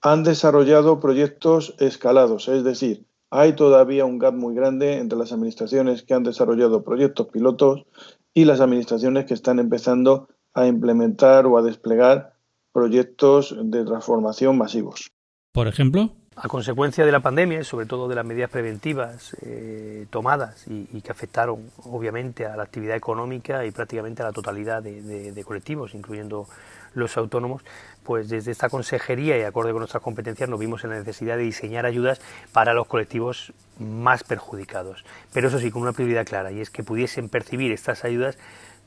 han 0.00 0.22
desarrollado 0.22 1.00
proyectos 1.00 1.74
escalados, 1.78 2.48
es 2.48 2.62
decir, 2.62 3.04
hay 3.30 3.52
todavía 3.52 4.04
un 4.04 4.18
gap 4.18 4.34
muy 4.34 4.54
grande 4.54 4.98
entre 4.98 5.18
las 5.18 5.32
administraciones 5.32 6.02
que 6.02 6.14
han 6.14 6.22
desarrollado 6.22 6.82
proyectos 6.82 7.26
pilotos 7.28 7.84
y 8.32 8.44
las 8.44 8.60
administraciones 8.60 9.26
que 9.26 9.34
están 9.34 9.58
empezando 9.58 10.28
a 10.54 10.66
implementar 10.66 11.46
o 11.46 11.58
a 11.58 11.62
desplegar 11.62 12.34
proyectos 12.72 13.54
de 13.60 13.84
transformación 13.84 14.56
masivos. 14.56 15.10
Por 15.52 15.68
ejemplo, 15.68 16.14
A 16.40 16.46
consecuencia 16.46 17.04
de 17.04 17.10
la 17.10 17.18
pandemia 17.18 17.60
y 17.60 17.64
sobre 17.64 17.86
todo 17.86 18.06
de 18.06 18.14
las 18.14 18.24
medidas 18.24 18.48
preventivas 18.48 19.36
eh, 19.42 20.06
tomadas 20.08 20.66
y, 20.68 21.00
que 21.00 21.10
afectaron 21.10 21.68
obviamente 21.84 22.46
a 22.46 22.56
la 22.56 22.62
actividad 22.62 22.94
económica 22.94 23.64
y 23.66 23.72
prácticamente 23.72 24.22
a 24.22 24.26
la 24.26 24.32
totalidad 24.32 24.80
de, 24.80 25.44
colectivos, 25.44 25.94
incluyendo 25.94 26.46
los 26.94 27.16
autónomos, 27.16 27.62
pues 28.04 28.28
desde 28.28 28.52
esta 28.52 28.68
consejería 28.68 29.36
y 29.36 29.42
acorde 29.42 29.72
con 29.72 29.80
nuestras 29.80 30.02
competencias 30.02 30.48
nos 30.48 30.60
vimos 30.60 30.84
en 30.84 30.90
la 30.90 30.98
necesidad 30.98 31.36
de 31.36 31.42
diseñar 31.42 31.86
ayudas 31.86 32.20
para 32.52 32.72
los 32.72 32.86
colectivos 32.86 33.52
más 33.80 34.22
perjudicados. 34.22 35.04
Pero 35.32 35.48
eso 35.48 35.58
sí, 35.58 35.72
con 35.72 35.82
una 35.82 35.92
prioridad 35.92 36.24
clara, 36.24 36.52
y 36.52 36.60
es 36.60 36.70
que 36.70 36.84
pudiesen 36.84 37.28
percibir 37.28 37.72
estas 37.72 38.04
ayudas 38.04 38.38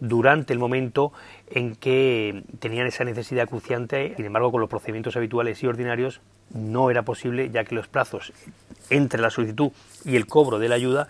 durante 0.01 0.51
el 0.51 0.60
momento 0.60 1.13
en 1.48 1.75
que 1.75 2.43
tenían 2.60 2.88
esa 2.88 3.05
necesidad 3.05 3.48
cruciante, 3.48 4.13
sin 4.17 4.25
embargo 4.25 4.51
con 4.51 4.60
los 4.60 4.70
procedimientos 4.70 5.15
habituales 5.15 5.63
y 5.63 5.67
ordinarios 5.67 6.22
no 6.53 6.89
era 6.89 7.03
posible 7.03 7.50
ya 7.51 7.63
que 7.63 7.75
los 7.75 7.88
plazos 7.88 8.34
entre 8.89 9.22
la 9.22 9.29
solicitud 9.29 9.72
y 10.03 10.17
el 10.17 10.25
cobro 10.25 10.60
de 10.60 10.70
la 10.70 10.75
ayuda 10.75 11.08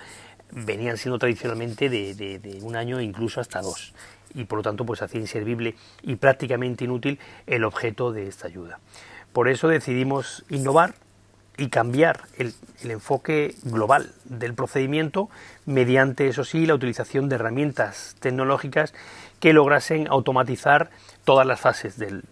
venían 0.52 0.98
siendo 0.98 1.18
tradicionalmente 1.18 1.90
de, 1.90 2.60
un 2.62 2.76
año 2.76 3.00
e 3.00 3.04
incluso 3.04 3.40
hasta 3.40 3.62
dos 3.62 3.94
y 4.36 4.44
por 4.44 4.58
lo 4.58 4.64
tanto 4.64 4.86
pues 4.86 5.02
hacía 5.02 5.22
inservible 5.22 5.76
y 6.04 6.18
prácticamente 6.18 6.84
inútil 6.84 7.18
el 7.48 7.64
objeto 7.64 8.12
de 8.12 8.28
esta 8.28 8.48
ayuda. 8.48 8.80
Por 9.32 9.48
eso 9.48 9.70
decidimos 9.70 10.44
innovar 10.50 10.96
y 11.58 11.70
cambiar 11.70 12.22
el, 12.38 12.54
enfoque 12.84 13.54
global 13.64 14.12
del 14.26 14.56
procedimiento 14.56 15.30
mediante, 15.68 16.28
eso 16.28 16.44
sí, 16.44 16.66
la 16.66 16.74
utilización 16.74 17.30
de 17.30 17.36
herramientas 17.36 18.16
tecnológicas 18.20 18.96
que 19.40 19.54
lograsen 19.54 20.08
automatizar 20.08 20.90
todas 21.26 21.46
las 21.46 21.60
fases 21.60 21.98
del, 21.98 22.24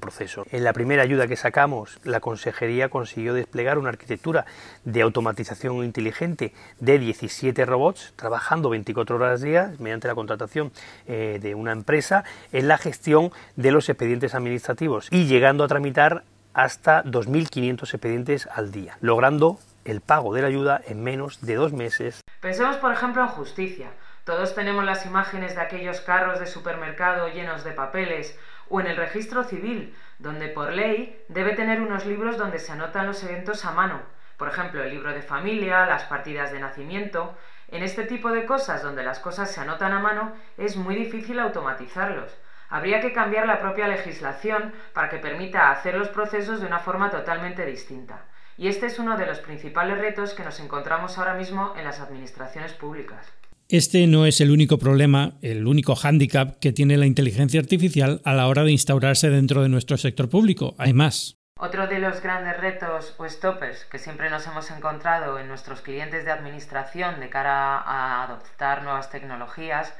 proceso. 0.00 0.46
En 0.50 0.64
la 0.64 0.72
primera 0.72 1.02
ayuda 1.02 1.26
que 1.26 1.36
sacamos, 1.36 1.98
la 2.04 2.20
Consejería 2.20 2.88
consiguió 2.88 3.34
desplegar 3.34 3.78
una 3.78 3.90
arquitectura 3.90 4.46
de 4.84 5.02
automatización 5.02 5.84
inteligente 5.84 6.54
de 6.80 6.98
17 6.98 7.66
robots, 7.66 8.12
trabajando 8.16 8.70
24 8.70 9.16
horas 9.16 9.40
al 9.40 9.46
día 9.46 9.72
mediante 9.78 10.08
la 10.08 10.14
contratación 10.14 10.72
eh, 11.06 11.38
de 11.42 11.54
una 11.54 11.72
empresa 11.72 12.24
en 12.52 12.68
la 12.68 12.78
gestión 12.78 13.30
de 13.56 13.72
los 13.72 13.88
expedientes 13.88 14.34
administrativos 14.34 15.08
y 15.10 15.26
llegando 15.26 15.64
a 15.64 15.68
tramitar 15.68 16.24
hasta 16.54 17.04
2.500 17.04 17.82
expedientes 17.82 18.48
al 18.52 18.72
día, 18.72 18.98
logrando 19.00 19.58
el 19.84 20.00
pago 20.00 20.34
de 20.34 20.42
la 20.42 20.48
ayuda 20.48 20.80
en 20.86 21.02
menos 21.02 21.40
de 21.40 21.54
dos 21.54 21.72
meses. 21.72 22.20
Pensemos, 22.40 22.76
por 22.76 22.92
ejemplo, 22.92 23.22
en 23.22 23.28
justicia. 23.28 23.90
Todos 24.24 24.54
tenemos 24.54 24.84
las 24.84 25.06
imágenes 25.06 25.54
de 25.54 25.62
aquellos 25.62 26.02
carros 26.02 26.38
de 26.38 26.46
supermercado 26.46 27.28
llenos 27.28 27.64
de 27.64 27.72
papeles 27.72 28.38
o 28.68 28.80
en 28.80 28.86
el 28.86 28.96
registro 28.96 29.44
civil, 29.44 29.96
donde 30.18 30.48
por 30.48 30.72
ley 30.72 31.24
debe 31.28 31.54
tener 31.54 31.80
unos 31.80 32.04
libros 32.04 32.36
donde 32.36 32.58
se 32.58 32.72
anotan 32.72 33.06
los 33.06 33.22
eventos 33.24 33.64
a 33.64 33.72
mano. 33.72 34.02
Por 34.36 34.48
ejemplo, 34.48 34.82
el 34.82 34.90
libro 34.90 35.12
de 35.12 35.22
familia, 35.22 35.86
las 35.86 36.04
partidas 36.04 36.52
de 36.52 36.60
nacimiento. 36.60 37.36
En 37.68 37.82
este 37.82 38.04
tipo 38.04 38.30
de 38.30 38.46
cosas 38.46 38.82
donde 38.82 39.02
las 39.02 39.18
cosas 39.18 39.50
se 39.50 39.60
anotan 39.60 39.92
a 39.92 39.98
mano 39.98 40.32
es 40.56 40.76
muy 40.76 40.94
difícil 40.94 41.38
automatizarlos. 41.40 42.30
Habría 42.70 43.00
que 43.00 43.12
cambiar 43.12 43.46
la 43.46 43.60
propia 43.60 43.88
legislación 43.88 44.72
para 44.92 45.08
que 45.08 45.18
permita 45.18 45.70
hacer 45.70 45.94
los 45.94 46.08
procesos 46.08 46.60
de 46.60 46.66
una 46.66 46.80
forma 46.80 47.10
totalmente 47.10 47.64
distinta. 47.64 48.26
Y 48.58 48.68
este 48.68 48.86
es 48.86 48.98
uno 48.98 49.16
de 49.16 49.24
los 49.24 49.38
principales 49.38 49.98
retos 49.98 50.34
que 50.34 50.44
nos 50.44 50.60
encontramos 50.60 51.16
ahora 51.16 51.34
mismo 51.34 51.72
en 51.78 51.84
las 51.84 52.00
administraciones 52.00 52.72
públicas. 52.72 53.24
Este 53.70 54.06
no 54.06 54.26
es 54.26 54.40
el 54.40 54.50
único 54.50 54.78
problema, 54.78 55.34
el 55.42 55.66
único 55.66 55.94
hándicap 55.94 56.58
que 56.58 56.72
tiene 56.72 56.96
la 56.96 57.06
inteligencia 57.06 57.60
artificial 57.60 58.20
a 58.24 58.34
la 58.34 58.48
hora 58.48 58.64
de 58.64 58.72
instaurarse 58.72 59.30
dentro 59.30 59.62
de 59.62 59.68
nuestro 59.68 59.96
sector 59.96 60.28
público. 60.28 60.74
Hay 60.78 60.92
más. 60.92 61.36
Otro 61.60 61.86
de 61.86 61.98
los 61.98 62.22
grandes 62.22 62.56
retos 62.56 63.14
o 63.18 63.28
stoppers 63.28 63.84
que 63.86 63.98
siempre 63.98 64.30
nos 64.30 64.46
hemos 64.46 64.70
encontrado 64.70 65.38
en 65.38 65.48
nuestros 65.48 65.80
clientes 65.80 66.24
de 66.24 66.30
administración 66.30 67.20
de 67.20 67.30
cara 67.30 67.78
a 67.78 68.24
adoptar 68.24 68.82
nuevas 68.82 69.10
tecnologías 69.10 69.94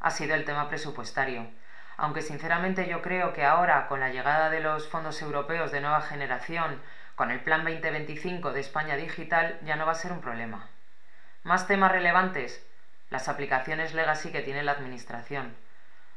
ha 0.00 0.10
sido 0.10 0.34
el 0.34 0.44
tema 0.44 0.68
presupuestario 0.68 1.46
aunque 1.98 2.22
sinceramente 2.22 2.88
yo 2.88 3.02
creo 3.02 3.32
que 3.32 3.44
ahora, 3.44 3.88
con 3.88 3.98
la 3.98 4.10
llegada 4.10 4.50
de 4.50 4.60
los 4.60 4.88
fondos 4.88 5.20
europeos 5.20 5.72
de 5.72 5.80
nueva 5.80 6.00
generación, 6.00 6.80
con 7.16 7.32
el 7.32 7.40
Plan 7.40 7.64
2025 7.64 8.52
de 8.52 8.60
España 8.60 8.94
Digital, 8.94 9.58
ya 9.64 9.74
no 9.74 9.84
va 9.84 9.92
a 9.92 9.96
ser 9.96 10.12
un 10.12 10.20
problema. 10.20 10.68
Más 11.42 11.66
temas 11.66 11.90
relevantes, 11.90 12.64
las 13.10 13.28
aplicaciones 13.28 13.94
legacy 13.94 14.30
que 14.30 14.42
tiene 14.42 14.62
la 14.62 14.72
Administración. 14.72 15.56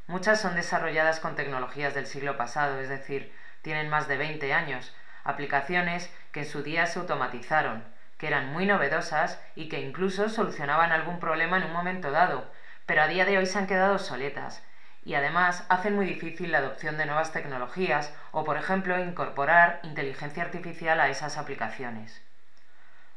Muchas 0.06 0.40
son 0.40 0.54
desarrolladas 0.54 1.18
con 1.18 1.34
tecnologías 1.34 1.94
del 1.94 2.06
siglo 2.06 2.36
pasado, 2.36 2.78
es 2.78 2.88
decir, 2.88 3.34
tienen 3.62 3.88
más 3.88 4.06
de 4.06 4.18
20 4.18 4.54
años, 4.54 4.94
aplicaciones 5.24 6.14
que 6.30 6.40
en 6.40 6.46
su 6.46 6.62
día 6.62 6.86
se 6.86 7.00
automatizaron, 7.00 7.82
que 8.18 8.28
eran 8.28 8.52
muy 8.52 8.66
novedosas 8.66 9.40
y 9.56 9.68
que 9.68 9.80
incluso 9.80 10.28
solucionaban 10.28 10.92
algún 10.92 11.18
problema 11.18 11.56
en 11.56 11.64
un 11.64 11.72
momento 11.72 12.12
dado, 12.12 12.48
pero 12.86 13.02
a 13.02 13.08
día 13.08 13.24
de 13.24 13.38
hoy 13.38 13.46
se 13.46 13.58
han 13.58 13.66
quedado 13.66 13.94
obsoletas 13.94 14.62
y 15.04 15.14
además 15.14 15.64
hacen 15.68 15.94
muy 15.96 16.06
difícil 16.06 16.52
la 16.52 16.58
adopción 16.58 16.96
de 16.96 17.06
nuevas 17.06 17.32
tecnologías 17.32 18.14
o, 18.30 18.44
por 18.44 18.56
ejemplo, 18.56 18.98
incorporar 18.98 19.80
inteligencia 19.82 20.42
artificial 20.42 21.00
a 21.00 21.08
esas 21.08 21.38
aplicaciones. 21.38 22.22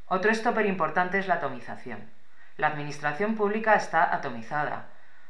Otro 0.07 0.33
stopper 0.33 0.65
importante 0.65 1.19
es 1.19 1.27
la 1.27 1.35
atomización. 1.35 2.09
La 2.57 2.67
administración 2.67 3.35
pública 3.35 3.75
está 3.75 4.15
atomizada. 4.15 4.87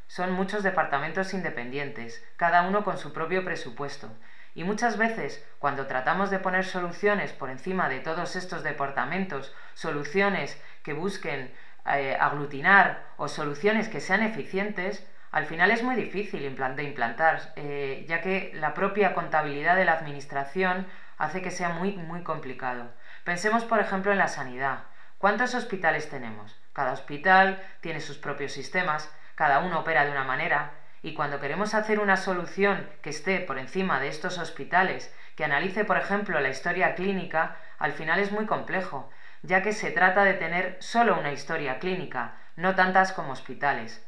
Son 0.08 0.32
muchos 0.32 0.64
departamentos 0.64 1.34
independientes, 1.34 2.24
cada 2.38 2.62
uno 2.62 2.84
con 2.84 2.98
su 2.98 3.12
propio 3.12 3.44
presupuesto, 3.44 4.10
y 4.56 4.64
muchas 4.64 4.98
veces, 4.98 5.46
cuando 5.60 5.86
tratamos 5.86 6.30
de 6.30 6.40
poner 6.40 6.64
soluciones 6.64 7.34
por 7.34 7.50
encima 7.50 7.90
de 7.90 8.00
todos 8.00 8.38
estos 8.38 8.64
departamentos, 8.64 9.54
soluciones 9.74 10.58
que 10.82 10.94
busquen 10.94 11.54
eh, 11.86 12.18
aglutinar 12.20 13.04
o 13.18 13.28
soluciones 13.28 13.90
que 13.90 14.00
sean 14.00 14.24
eficientes, 14.24 15.06
al 15.36 15.48
final 15.48 15.70
es 15.70 15.84
muy 15.84 15.98
difícil 15.98 16.44
de 16.44 16.84
implantar, 16.84 17.42
eh, 17.58 18.06
ya 18.08 18.22
que 18.22 18.52
la 18.54 18.74
propia 18.74 19.14
contabilidad 19.14 19.76
de 19.76 19.84
la 19.84 19.92
administración 19.92 20.88
hace 21.18 21.42
que 21.42 21.52
sea 21.52 21.68
muy, 21.68 21.98
muy 21.98 22.24
complicado. 22.24 22.94
Pensemos, 23.26 23.66
por 23.66 23.82
ejemplo, 23.82 24.14
en 24.14 24.18
la 24.18 24.30
sanidad. 24.30 24.84
¿Cuántos 25.18 25.54
hospitales 25.54 26.10
tenemos? 26.10 26.58
Cada 26.72 26.94
hospital 26.94 27.62
tiene 27.82 28.00
sus 28.00 28.18
propios 28.18 28.54
sistemas, 28.54 29.14
cada 29.36 29.60
uno 29.60 29.82
opera 29.82 30.06
de 30.06 30.12
una 30.12 30.24
manera, 30.24 30.72
y 31.02 31.14
cuando 31.14 31.42
queremos 31.42 31.74
hacer 31.74 32.00
una 32.00 32.16
solución 32.16 32.90
que 33.02 33.10
esté 33.10 33.42
por 33.42 33.58
encima 33.58 34.00
de 34.00 34.08
estos 34.08 34.38
hospitales, 34.38 35.14
que 35.36 35.44
analice, 35.44 35.84
por 35.84 35.98
ejemplo, 35.98 36.40
la 36.40 36.48
historia 36.48 36.96
clínica, 36.96 37.58
al 37.78 37.92
final 37.92 38.22
es 38.22 38.32
muy 38.32 38.46
complejo, 38.46 39.10
ya 39.42 39.62
que 39.62 39.74
se 39.74 39.92
trata 39.92 40.24
de 40.24 40.36
tener 40.36 40.78
solo 40.80 41.20
una 41.20 41.34
historia 41.34 41.80
clínica, 41.80 42.36
no 42.56 42.74
tantas 42.74 43.12
como 43.12 43.34
hospitales. 43.34 44.02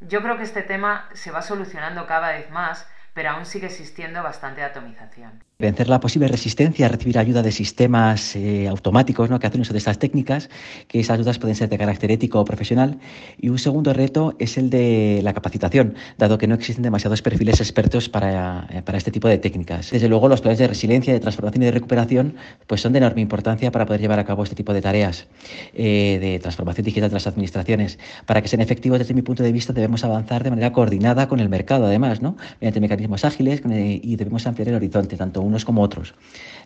Yo 0.00 0.22
creo 0.22 0.36
que 0.38 0.44
este 0.44 0.62
tema 0.62 1.08
se 1.12 1.30
va 1.30 1.42
solucionando 1.42 2.06
cada 2.06 2.32
vez 2.32 2.50
más, 2.50 2.88
pero 3.12 3.30
aún 3.30 3.46
sigue 3.46 3.66
existiendo 3.66 4.22
bastante 4.22 4.62
atomización 4.62 5.44
vencer 5.60 5.88
la 5.88 6.00
posible 6.00 6.26
resistencia 6.26 6.86
a 6.86 6.88
recibir 6.88 7.18
ayuda 7.18 7.42
de 7.42 7.52
sistemas 7.52 8.34
eh, 8.34 8.66
automáticos 8.66 9.30
¿no? 9.30 9.38
que 9.38 9.46
hacen 9.46 9.60
uso 9.60 9.72
de 9.72 9.78
estas 9.78 9.98
técnicas, 9.98 10.48
que 10.88 11.00
esas 11.00 11.18
ayudas 11.18 11.38
pueden 11.38 11.54
ser 11.54 11.68
de 11.68 11.78
carácter 11.78 12.10
ético 12.10 12.40
o 12.40 12.44
profesional. 12.44 12.98
Y 13.38 13.50
un 13.50 13.58
segundo 13.58 13.92
reto 13.92 14.34
es 14.38 14.56
el 14.58 14.70
de 14.70 15.20
la 15.22 15.34
capacitación, 15.34 15.94
dado 16.18 16.38
que 16.38 16.46
no 16.46 16.54
existen 16.54 16.82
demasiados 16.82 17.22
perfiles 17.22 17.60
expertos 17.60 18.08
para, 18.08 18.66
eh, 18.70 18.82
para 18.82 18.98
este 18.98 19.10
tipo 19.10 19.28
de 19.28 19.38
técnicas. 19.38 19.90
Desde 19.90 20.08
luego, 20.08 20.28
los 20.28 20.40
planes 20.40 20.58
de 20.58 20.66
resiliencia, 20.66 21.12
de 21.12 21.20
transformación 21.20 21.62
y 21.62 21.66
de 21.66 21.72
recuperación 21.72 22.34
pues 22.66 22.80
son 22.80 22.92
de 22.92 22.98
enorme 22.98 23.20
importancia 23.20 23.70
para 23.70 23.86
poder 23.86 24.00
llevar 24.00 24.18
a 24.18 24.24
cabo 24.24 24.42
este 24.42 24.56
tipo 24.56 24.72
de 24.72 24.80
tareas 24.80 25.26
eh, 25.74 26.18
de 26.20 26.38
transformación 26.38 26.84
digital 26.84 27.10
de 27.10 27.14
las 27.14 27.26
administraciones. 27.26 27.98
Para 28.26 28.40
que 28.40 28.48
sean 28.48 28.62
efectivos, 28.62 28.98
desde 28.98 29.14
mi 29.14 29.22
punto 29.22 29.42
de 29.42 29.52
vista, 29.52 29.72
debemos 29.72 30.04
avanzar 30.04 30.42
de 30.42 30.50
manera 30.50 30.72
coordinada 30.72 31.28
con 31.28 31.40
el 31.40 31.48
mercado, 31.48 31.86
además, 31.86 32.22
¿no? 32.22 32.36
mediante 32.60 32.80
mecanismos 32.80 33.24
ágiles 33.24 33.62
y 33.70 34.16
debemos 34.16 34.46
ampliar 34.46 34.68
el 34.68 34.74
horizonte, 34.76 35.16
tanto 35.16 35.42
unos 35.50 35.64
como 35.64 35.82
otros. 35.82 36.14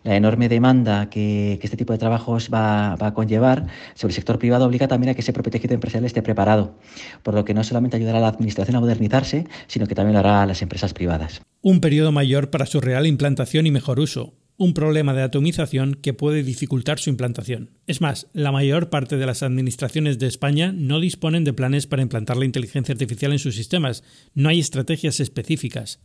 La 0.03 0.15
enorme 0.15 0.49
demanda 0.49 1.09
que, 1.09 1.59
este 1.61 1.77
tipo 1.77 1.91
de 1.91 1.99
trabajos 1.99 2.49
va, 2.53 2.93
a 2.93 3.13
conllevar 3.13 3.65
sobre 3.95 4.11
el 4.11 4.15
sector 4.15 4.37
privado 4.37 4.65
obliga 4.65 4.87
también 4.87 5.09
a 5.09 5.13
que 5.15 5.21
ese 5.21 5.33
propio 5.33 5.51
tejido 5.51 5.73
empresarial 5.73 6.05
esté 6.05 6.21
preparado, 6.21 6.77
por 7.23 7.33
lo 7.33 7.43
que 7.43 7.53
no 7.53 7.63
solamente 7.63 7.97
ayudará 7.97 8.19
a 8.19 8.21
la 8.21 8.27
administración 8.27 8.77
a 8.77 8.79
modernizarse, 8.79 9.47
sino 9.67 9.87
que 9.87 9.95
también 9.95 10.13
lo 10.13 10.19
hará 10.19 10.43
a 10.43 10.45
las 10.45 10.61
empresas 10.61 10.93
privadas. 10.93 11.41
Un 11.61 11.81
periodo 11.81 12.11
mayor 12.11 12.51
para 12.51 12.67
su 12.67 12.81
real 12.81 13.07
implantación 13.07 13.65
y 13.65 13.71
mejor 13.71 13.99
uso, 13.99 14.35
un 14.57 14.73
problema 14.73 15.13
de 15.13 15.23
atomización 15.23 15.95
que 15.95 16.13
puede 16.13 16.43
dificultar 16.43 16.99
su 16.99 17.09
implantación. 17.09 17.71
Es 17.87 17.99
más, 17.99 18.27
la 18.33 18.51
mayor 18.51 18.89
parte 18.89 19.17
de 19.17 19.25
las 19.25 19.43
administraciones 19.43 20.19
de 20.19 20.27
España 20.27 20.71
no 20.71 20.99
disponen 20.99 21.43
de 21.43 21.53
planes 21.53 21.87
para 21.87 22.01
implantar 22.01 22.37
la 22.37 22.45
inteligencia 22.45 22.93
artificial 22.93 23.31
en 23.31 23.39
sus 23.39 23.55
sistemas, 23.55 24.03
no 24.33 24.49
hay 24.49 24.59
estrategias 24.59 25.19
específicas. 25.19 25.99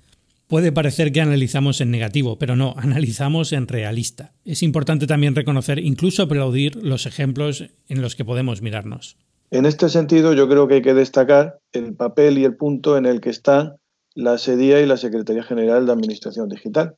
Puede 0.51 0.73
parecer 0.73 1.13
que 1.13 1.21
analizamos 1.21 1.81
en 1.81 1.93
negativo, 1.93 2.37
pero 2.37 2.57
no, 2.57 2.75
analizamos 2.77 3.53
en 3.53 3.69
realista. 3.69 4.33
Es 4.45 4.65
importante 4.65 5.07
también 5.07 5.37
reconocer, 5.37 5.79
incluso 5.79 6.25
aplaudir, 6.25 6.75
los 6.75 7.07
ejemplos 7.07 7.71
en 7.89 8.03
los 8.03 8.17
que 8.17 8.25
podemos 8.25 8.61
mirarnos. 8.61 9.17
En 9.53 9.65
este 9.65 9.89
sentido, 9.89 10.33
yo 10.33 10.49
creo 10.49 10.67
que 10.67 10.75
hay 10.75 10.83
que 10.83 10.93
destacar 10.93 11.61
el 11.71 11.95
papel 11.95 12.37
y 12.37 12.45
el 12.45 12.57
punto 12.57 12.97
en 12.97 13.07
el 13.07 13.21
que 13.21 13.31
están 13.31 13.77
la 14.17 14.39
SEDIA 14.39 14.81
y 14.81 14.87
la 14.87 14.97
Secretaría 14.97 15.45
General 15.45 15.87
de 15.87 15.93
Administración 15.93 16.49
Digital. 16.49 16.97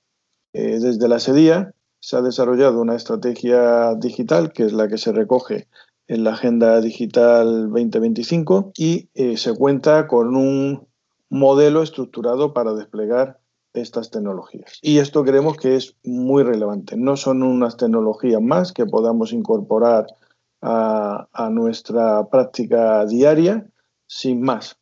Eh, 0.54 0.78
desde 0.80 1.06
la 1.06 1.21
SEDIA 1.21 1.75
se 2.00 2.16
ha 2.16 2.23
desarrollado 2.23 2.80
una 2.80 2.97
estrategia 2.97 3.94
digital, 3.97 4.54
que 4.54 4.62
es 4.62 4.73
la 4.73 4.88
que 4.88 4.97
se 4.97 5.12
recoge 5.12 5.68
en 6.09 6.25
la 6.25 6.32
Agenda 6.32 6.80
Digital 6.80 7.68
2025, 7.68 8.73
y 8.78 9.11
eh, 9.12 9.37
se 9.37 9.54
cuenta 9.54 10.06
con 10.06 10.37
un 10.37 10.87
modelo 11.28 11.82
estructurado 11.82 12.54
para 12.54 12.73
desplegar 12.73 13.42
estas 13.75 14.11
tecnologías. 14.11 14.79
Y 14.83 14.99
esto 14.99 15.25
creemos 15.25 15.57
que 15.57 15.76
es 15.76 15.97
muy 16.05 16.43
relevante. 16.43 16.97
No 16.97 17.17
son 17.17 17.43
unas 17.43 17.76
tecnologías 17.76 18.43
más 18.43 18.73
que 18.73 18.87
podamos 18.87 19.33
incorporar 19.33 20.07
a, 20.62 21.49
nuestra 21.50 22.29
práctica 22.29 23.05
diaria 23.07 23.67
sin 24.07 24.43
más. 24.43 24.79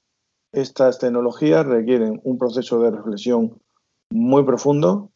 Estas 0.53 0.99
tecnologías 0.99 1.65
requieren 1.65 2.21
un 2.25 2.39
proceso 2.39 2.81
de 2.81 2.91
reflexión 2.91 3.61
muy 4.11 4.45
profundo, 4.45 5.11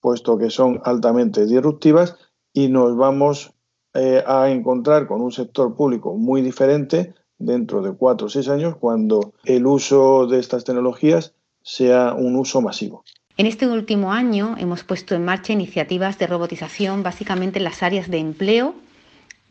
puesto 0.00 0.38
que 0.38 0.50
son 0.50 0.80
altamente 0.84 1.46
disruptivas 1.46 2.16
y 2.52 2.68
nos 2.68 2.96
vamos 2.96 3.54
eh, 3.94 4.22
a 4.26 4.50
encontrar 4.50 5.08
con 5.08 5.22
un 5.22 5.32
sector 5.32 5.74
público 5.74 6.14
muy 6.14 6.42
diferente 6.42 7.14
dentro 7.38 7.82
de 7.82 7.92
cuatro 7.92 8.26
o 8.26 8.30
seis 8.30 8.48
años 8.48 8.76
cuando 8.76 9.32
el 9.44 9.66
uso 9.66 10.26
de 10.26 10.38
estas 10.38 10.64
tecnologías 10.64 11.34
sea 11.66 12.14
un 12.14 12.36
uso 12.36 12.60
masivo. 12.60 13.04
En 13.36 13.46
este 13.46 13.66
último 13.66 14.12
año 14.12 14.54
hemos 14.56 14.84
puesto 14.84 15.16
en 15.16 15.24
marcha 15.24 15.52
iniciativas 15.52 16.16
de 16.16 16.28
robotización 16.28 17.02
básicamente 17.02 17.58
en 17.58 17.64
las 17.64 17.82
áreas 17.82 18.08
de 18.08 18.18
empleo, 18.18 18.76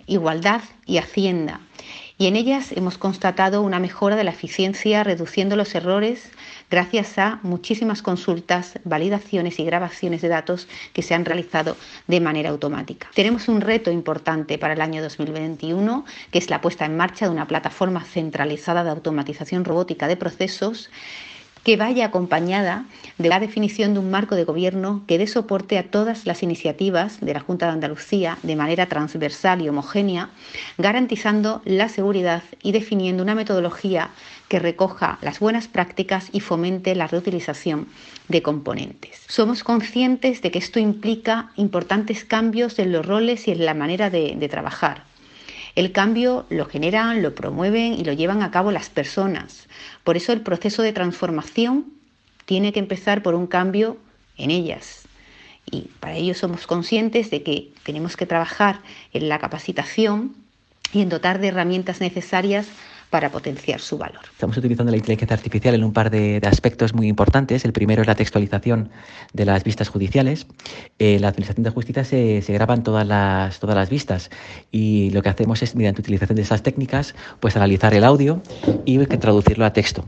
igualdad 0.08 0.62
y 0.86 0.98
hacienda. 0.98 1.60
Y 2.18 2.28
en 2.28 2.38
ellas 2.38 2.72
hemos 2.72 2.98
constatado 2.98 3.62
una 3.62 3.80
mejora 3.80 4.16
de 4.16 4.24
la 4.24 4.32
eficiencia, 4.32 5.04
reduciendo 5.04 5.58
los 5.58 5.76
errores 5.76 6.32
gracias 6.72 7.18
a 7.18 7.40
muchísimas 7.44 8.02
consultas, 8.02 8.80
validaciones 8.86 9.60
y 9.60 9.66
grabaciones 9.66 10.22
de 10.22 10.30
datos 10.30 10.70
que 10.94 11.02
se 11.02 11.14
han 11.14 11.26
realizado 11.26 11.76
de 12.08 12.22
manera 12.22 12.50
automática. 12.50 13.10
Tenemos 13.14 13.50
un 13.50 13.60
reto 13.60 13.92
importante 13.92 14.58
para 14.58 14.74
el 14.74 14.82
año 14.82 15.04
2021, 15.04 16.06
que 16.32 16.40
es 16.40 16.50
la 16.50 16.62
puesta 16.62 16.86
en 16.86 16.96
marcha 16.96 17.26
de 17.26 17.32
una 17.32 17.48
plataforma 17.48 18.06
centralizada 18.06 18.86
de 18.86 18.92
automatización 18.92 19.66
robótica 19.66 20.08
de 20.08 20.16
procesos 20.16 20.90
que 21.66 21.78
vaya 21.78 22.06
acompañada 22.06 22.86
de 23.18 23.28
la 23.28 23.40
definición 23.40 23.96
de 23.96 24.00
un 24.00 24.12
marco 24.12 24.36
de 24.36 24.44
gobierno 24.46 25.02
que 25.08 25.18
dé 25.18 25.26
soporte 25.26 25.80
a 25.80 25.90
todas 25.90 26.28
las 26.28 26.44
iniciativas 26.44 27.20
de 27.22 27.34
la 27.34 27.40
Junta 27.40 27.66
de 27.66 27.72
Andalucía 27.72 28.38
de 28.44 28.56
manera 28.56 28.86
transversal 28.86 29.64
y 29.64 29.68
homogénea, 29.68 30.30
garantizando 30.78 31.64
la 31.66 31.90
seguridad 31.90 32.44
y 32.62 32.72
definiendo 32.72 33.24
una 33.24 33.34
metodología 33.34 34.12
que 34.48 34.60
recoja 34.60 35.18
las 35.24 35.40
buenas 35.40 35.68
prácticas 35.68 36.30
y 36.32 36.40
fomente 36.40 36.94
la 36.94 37.08
reutilización 37.08 37.88
de 38.28 38.44
componentes. 38.44 39.24
Somos 39.28 39.64
conscientes 39.64 40.44
de 40.44 40.52
que 40.52 40.60
esto 40.60 40.80
implica 40.80 41.50
importantes 41.56 42.26
cambios 42.26 42.78
en 42.78 42.92
los 42.92 43.04
roles 43.04 43.48
y 43.48 43.52
en 43.52 43.66
la 43.66 43.74
manera 43.74 44.12
de, 44.12 44.36
de 44.36 44.50
trabajar 44.50 45.15
el 45.76 45.92
cambio 45.92 46.46
lo 46.50 46.66
generan, 46.66 47.22
lo 47.22 47.36
promueven 47.36 47.94
y 47.94 48.04
lo 48.04 48.14
llevan 48.14 48.42
a 48.42 48.52
cabo 48.52 48.72
las 48.72 48.90
personas. 48.90 49.68
Por 50.04 50.18
eso 50.18 50.32
el 50.32 50.42
proceso 50.42 50.82
de 50.82 50.94
transformación 50.94 51.94
tiene 52.46 52.72
que 52.72 52.80
empezar 52.80 53.22
por 53.22 53.36
un 53.36 53.48
cambio 53.48 53.98
en 54.38 54.52
ellas. 54.52 55.08
Y 55.70 55.90
para 56.00 56.16
ello 56.16 56.34
somos 56.34 56.68
conscientes 56.68 57.30
de 57.30 57.44
que 57.44 57.72
tenemos 57.84 58.16
que 58.16 58.26
trabajar 58.26 58.82
en 59.14 59.28
la 59.28 59.40
capacitación 59.40 60.36
y 60.94 61.02
en 61.02 61.10
dotar 61.10 61.40
de 61.40 61.48
herramientas 61.48 62.00
necesarias 62.00 62.68
para 63.16 63.30
potenciar 63.30 63.80
su 63.80 63.98
valor. 63.98 64.20
Estamos 64.30 64.58
utilizando 64.58 64.92
la 64.92 64.98
inteligencia 64.98 65.38
artificial 65.38 65.74
en 65.74 65.86
un 65.86 65.94
par 65.94 66.10
de, 66.10 66.42
aspectos 66.46 66.94
muy 66.94 67.08
importantes. 67.08 67.64
El 67.64 67.72
primero 67.72 68.02
es 68.02 68.08
la 68.10 68.16
textualización 68.16 68.90
de 69.32 69.46
las 69.46 69.64
vistas 69.64 69.88
judiciales. 69.88 70.48
En 71.00 71.22
la 71.22 71.30
Administración 71.30 71.64
de 71.64 71.70
Justicia 71.70 72.04
se, 72.04 72.42
graban 72.50 72.84
todas 72.84 73.08
las, 73.08 73.62
todas 73.62 73.78
las 73.78 73.90
vistas 73.90 74.32
y 74.70 75.12
lo 75.12 75.22
que 75.22 75.30
hacemos 75.30 75.64
es, 75.64 75.76
mediante 75.76 76.02
utilización 76.02 76.36
de 76.36 76.42
esas 76.42 76.62
técnicas, 76.62 77.16
pues 77.40 77.56
analizar 77.56 77.94
el 77.94 78.04
audio 78.04 78.42
y 78.84 78.98
traducirlo 79.06 79.64
a 79.64 79.72
texto. 79.72 80.04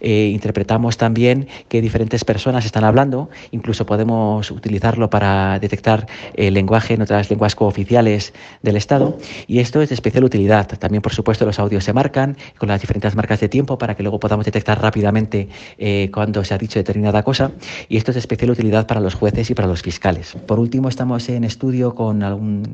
Eh, 0.00 0.30
interpretamos 0.32 0.96
también 0.96 1.48
que 1.68 1.82
diferentes 1.82 2.24
personas 2.24 2.64
están 2.64 2.84
hablando, 2.84 3.28
incluso 3.50 3.84
podemos 3.84 4.50
utilizarlo 4.50 5.10
para 5.10 5.58
detectar 5.58 6.06
el 6.32 6.54
lenguaje 6.54 6.94
en 6.94 7.02
otras 7.02 7.28
lenguas 7.28 7.54
cooficiales 7.54 8.32
del 8.62 8.76
Estado 8.76 9.18
y 9.46 9.58
esto 9.58 9.82
es 9.82 9.90
de 9.90 9.94
especial 9.94 10.24
utilidad. 10.24 10.66
También, 10.78 11.02
por 11.02 11.12
supuesto, 11.12 11.44
los 11.44 11.58
audios 11.58 11.84
se 11.84 11.92
marcan 11.92 12.38
con 12.58 12.68
las 12.68 12.80
diferentes 12.80 13.14
marcas 13.14 13.40
de 13.40 13.48
tiempo 13.48 13.78
para 13.78 13.94
que 13.94 14.02
luego 14.02 14.18
podamos 14.18 14.44
detectar 14.44 14.80
rápidamente 14.80 15.48
eh, 15.78 16.10
cuando 16.12 16.44
se 16.44 16.54
ha 16.54 16.58
dicho 16.58 16.78
determinada 16.78 17.22
cosa 17.22 17.52
y 17.88 17.96
esto 17.96 18.10
es 18.10 18.16
de 18.16 18.20
especial 18.20 18.50
utilidad 18.50 18.86
para 18.86 19.00
los 19.00 19.14
jueces 19.14 19.50
y 19.50 19.54
para 19.54 19.68
los 19.68 19.82
fiscales. 19.82 20.36
Por 20.46 20.58
último, 20.58 20.88
estamos 20.88 21.28
en 21.28 21.44
estudio 21.44 21.94
con 21.94 22.16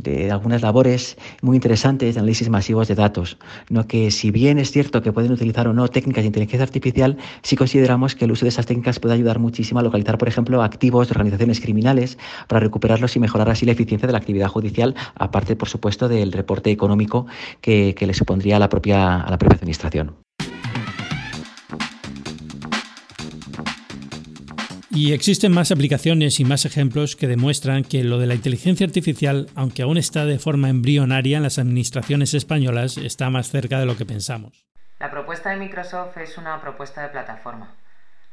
de 0.03 0.31
algunas 0.31 0.63
labores 0.63 1.17
muy 1.41 1.57
interesantes 1.57 2.15
de 2.15 2.21
análisis 2.21 2.49
masivos 2.49 2.89
de 2.89 2.95
datos, 2.95 3.39
¿no? 3.69 3.87
que 3.87 4.11
si 4.11 4.31
bien 4.31 4.59
es 4.59 4.71
cierto 4.71 5.03
que 5.03 5.13
pueden 5.13 5.33
utilizar 5.33 5.69
o 5.69 5.73
no 5.73 5.89
técnicas 5.89 6.23
de 6.23 6.27
inteligencia 6.29 6.65
artificial, 6.65 7.17
sí 7.43 7.57
consideramos 7.57 8.15
que 8.15 8.25
el 8.25 8.33
uso 8.33 8.45
de 8.45 8.51
esas 8.51 8.67
técnicas 8.67 8.99
puede 8.99 9.15
ayudar 9.15 9.39
muchísimo 9.39 9.81
a 9.81 9.83
localizar, 9.83 10.19
por 10.19 10.29
ejemplo, 10.29 10.63
activos 10.63 11.09
de 11.09 11.13
organizaciones 11.13 11.61
criminales 11.61 12.19
para 12.49 12.61
recuperarlos 12.61 13.17
y 13.17 13.21
mejorar 13.21 13.51
así 13.51 13.67
la 13.67 13.73
eficiencia 13.73 14.07
de 14.07 14.13
la 14.13 14.19
actividad 14.19 14.49
judicial, 14.49 14.95
aparte, 15.15 15.57
por 15.57 15.69
supuesto, 15.69 16.09
del 16.09 16.33
reporte 16.33 16.71
económico 16.71 17.27
que, 17.61 17.95
le 18.03 18.15
supondría 18.15 18.57
a 18.57 18.59
la 18.59 18.69
propia, 18.69 19.21
a 19.21 19.31
la 19.31 19.39
propia 19.39 19.59
administración. 19.63 20.17
Y 24.95 25.15
existen 25.15 25.53
más 25.53 25.73
aplicaciones 25.73 26.39
y 26.39 26.45
más 26.45 26.67
ejemplos 26.67 27.17
que 27.17 27.27
demuestran 27.27 27.83
que 27.83 28.05
lo 28.05 28.19
de 28.19 28.27
la 28.27 28.35
inteligencia 28.35 28.87
artificial, 28.87 29.49
aunque 29.55 29.83
aún 29.83 29.97
está 29.97 30.27
de 30.27 30.39
forma 30.39 30.69
embrionaria 30.69 31.39
en 31.39 31.43
las 31.43 31.59
administraciones 31.59 32.35
españolas, 32.35 32.99
está 32.99 33.31
más 33.31 33.51
cerca 33.51 33.81
de 33.81 33.87
lo 33.87 33.97
que 33.97 34.05
pensamos. 34.05 34.67
La 34.99 35.11
propuesta 35.11 35.51
de 35.51 35.57
Microsoft 35.57 36.19
es 36.19 36.37
una 36.37 36.61
propuesta 36.61 37.03
de 37.03 37.09
plataforma. 37.09 37.75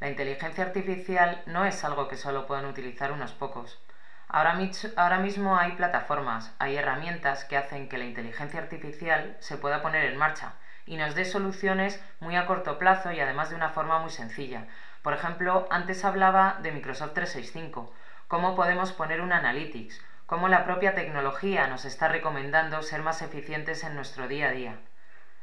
La 0.01 0.09
inteligencia 0.09 0.65
artificial 0.65 1.41
no 1.45 1.65
es 1.65 1.83
algo 1.85 2.09
que 2.09 2.17
solo 2.17 2.45
puedan 2.45 2.65
utilizar 2.65 3.13
unos 3.13 3.31
pocos. 3.31 3.79
Ahora, 4.27 4.59
ahora, 4.97 5.19
mismo 5.19 5.57
hay 5.57 5.71
plataformas, 5.71 6.53
hay 6.59 6.75
herramientas 6.75 7.45
que 7.45 7.57
hacen 7.57 7.87
que 7.87 7.97
la 7.97 8.05
inteligencia 8.05 8.59
artificial 8.59 9.37
se 9.39 9.57
pueda 9.57 9.81
poner 9.81 10.05
en 10.05 10.17
marcha 10.17 10.53
y 10.89 10.97
nos 10.97 11.13
dé 11.13 11.23
soluciones 11.23 12.03
muy 12.19 12.35
a 12.35 12.47
corto 12.47 12.79
plazo 12.79 13.11
y 13.11 13.19
además 13.19 13.51
de 13.51 13.55
una 13.55 13.69
forma 13.69 13.99
muy 13.99 14.09
sencilla. 14.09 14.65
Por 15.03 15.13
ejemplo, 15.13 15.67
antes 15.69 16.03
hablaba 16.03 16.57
de 16.63 16.71
Microsoft 16.71 17.13
365, 17.13 17.93
cómo 18.27 18.55
podemos 18.55 18.91
poner 18.91 19.21
un 19.21 19.31
Analytics, 19.31 20.01
cómo 20.25 20.47
la 20.47 20.65
propia 20.65 20.95
tecnología 20.95 21.67
nos 21.67 21.85
está 21.85 22.07
recomendando 22.07 22.81
ser 22.81 23.03
más 23.03 23.21
eficientes 23.21 23.83
en 23.83 23.93
nuestro 23.93 24.27
día 24.27 24.47
a 24.47 24.51
día. 24.51 24.79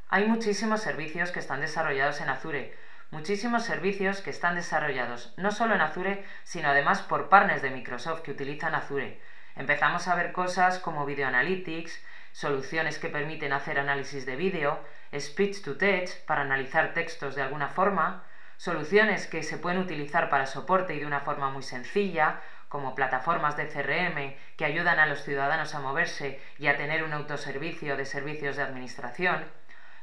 Hay 0.08 0.26
muchísimos 0.26 0.82
servicios 0.82 1.30
que 1.30 1.38
están 1.38 1.60
desarrollados 1.60 2.20
en 2.20 2.28
Azure, 2.28 2.76
muchísimos 3.12 3.62
servicios 3.62 4.22
que 4.22 4.30
están 4.30 4.56
desarrollados 4.56 5.32
no 5.36 5.52
solo 5.52 5.76
en 5.76 5.80
Azure, 5.80 6.24
sino 6.42 6.70
además 6.70 7.02
por 7.02 7.28
partners 7.28 7.62
de 7.62 7.70
Microsoft 7.70 8.22
que 8.22 8.32
utilizan 8.32 8.74
Azure. 8.74 9.20
Empezamos 9.54 10.08
a 10.08 10.16
ver 10.16 10.32
cosas 10.32 10.80
como 10.80 11.06
Video 11.06 11.28
Analytics, 11.28 12.02
soluciones 12.32 12.98
que 12.98 13.08
permiten 13.08 13.52
hacer 13.52 13.78
análisis 13.78 14.26
de 14.26 14.34
vídeo, 14.34 14.78
speech 15.18 15.62
to 15.62 15.76
text 15.76 16.26
para 16.26 16.42
analizar 16.42 16.94
textos 16.94 17.34
de 17.34 17.42
alguna 17.42 17.68
forma, 17.68 18.24
soluciones 18.56 19.26
que 19.26 19.42
se 19.42 19.58
pueden 19.58 19.78
utilizar 19.78 20.28
para 20.28 20.46
soporte 20.46 20.94
y 20.94 21.00
de 21.00 21.06
una 21.06 21.20
forma 21.20 21.50
muy 21.50 21.62
sencilla, 21.62 22.40
como 22.68 22.94
plataformas 22.94 23.56
de 23.56 23.68
CRM 23.68 24.36
que 24.56 24.64
ayudan 24.64 24.98
a 24.98 25.06
los 25.06 25.22
ciudadanos 25.22 25.74
a 25.74 25.80
moverse 25.80 26.40
y 26.58 26.66
a 26.66 26.76
tener 26.76 27.04
un 27.04 27.12
autoservicio 27.12 27.96
de 27.96 28.04
servicios 28.04 28.56
de 28.56 28.62
administración. 28.62 29.44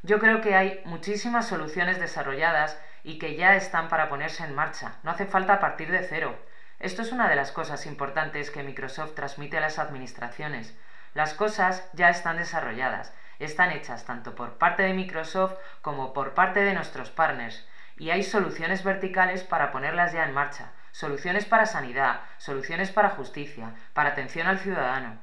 Yo 0.02 0.20
creo 0.20 0.42
que 0.42 0.56
hay 0.56 0.82
muchísimas 0.86 1.48
soluciones 1.48 2.00
desarrolladas 2.00 2.78
y 3.04 3.20
que 3.20 3.36
ya 3.36 3.56
están 3.56 3.89
para 3.89 4.10
ponerse 4.10 4.44
en 4.44 4.56
marcha. 4.56 4.96
No 5.04 5.12
hace 5.12 5.26
falta 5.26 5.60
partir 5.60 5.92
de 5.92 6.04
cero. 6.04 6.38
Esto 6.80 7.02
es 7.02 7.12
una 7.12 7.30
de 7.30 7.36
las 7.36 7.52
cosas 7.52 7.86
importantes 7.86 8.52
que 8.52 8.63
Microsoft 8.63 9.16
transmite 9.16 9.58
a 9.58 9.62
las 9.62 9.80
administraciones. 9.80 10.76
Las 11.13 11.34
cosas 11.34 11.88
ya 11.94 12.10
están 12.10 12.38
desarrolladas, 12.38 13.13
están 13.46 13.72
hechas 13.72 14.06
tanto 14.06 14.36
por 14.36 14.58
parte 14.58 14.84
de 14.84 14.94
Microsoft 14.94 15.54
como 15.82 16.14
por 16.14 16.34
parte 16.34 16.62
de 16.62 16.74
nuestros 16.74 17.10
partners 17.10 17.66
y 17.98 18.10
hay 18.10 18.24
soluciones 18.24 18.84
verticales 18.84 19.44
para 19.44 19.72
ponerlas 19.72 20.14
ya 20.14 20.26
en 20.26 20.34
marcha, 20.34 20.72
soluciones 20.92 21.46
para 21.46 21.66
sanidad, 21.66 22.22
soluciones 22.38 22.92
para 22.92 23.12
justicia, 23.12 23.74
para 23.94 24.10
atención 24.10 24.48
al 24.48 24.60
ciudadano. 24.60 25.20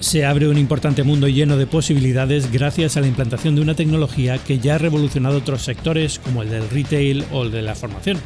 Se 0.00 0.26
abre 0.26 0.48
un 0.48 0.58
importante 0.58 1.02
mundo 1.02 1.28
lleno 1.28 1.56
de 1.56 1.66
posibilidades 1.66 2.52
gracias 2.52 2.96
a 2.96 3.00
la 3.00 3.06
implantación 3.06 3.54
de 3.54 3.62
una 3.62 3.74
tecnología 3.74 4.38
que 4.38 4.58
ya 4.58 4.74
ha 4.74 4.78
revolucionado 4.78 5.38
otros 5.38 5.62
sectores 5.62 6.18
como 6.18 6.42
el 6.42 6.50
del 6.50 6.68
retail 6.68 7.24
o 7.32 7.42
el 7.42 7.50
de 7.50 7.62
la 7.62 7.74
formación. 7.74 8.18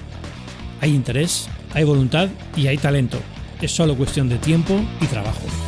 Hay 0.81 0.95
interés, 0.95 1.49
hay 1.75 1.85
voluntad 1.85 2.29
y 2.57 2.67
hay 2.67 2.79
talento. 2.79 3.19
Es 3.63 3.71
solo 3.71 3.97
cuestión 3.97 4.29
de 4.29 4.39
tiempo 4.39 4.81
y 5.01 5.07
trabajo. 5.07 5.67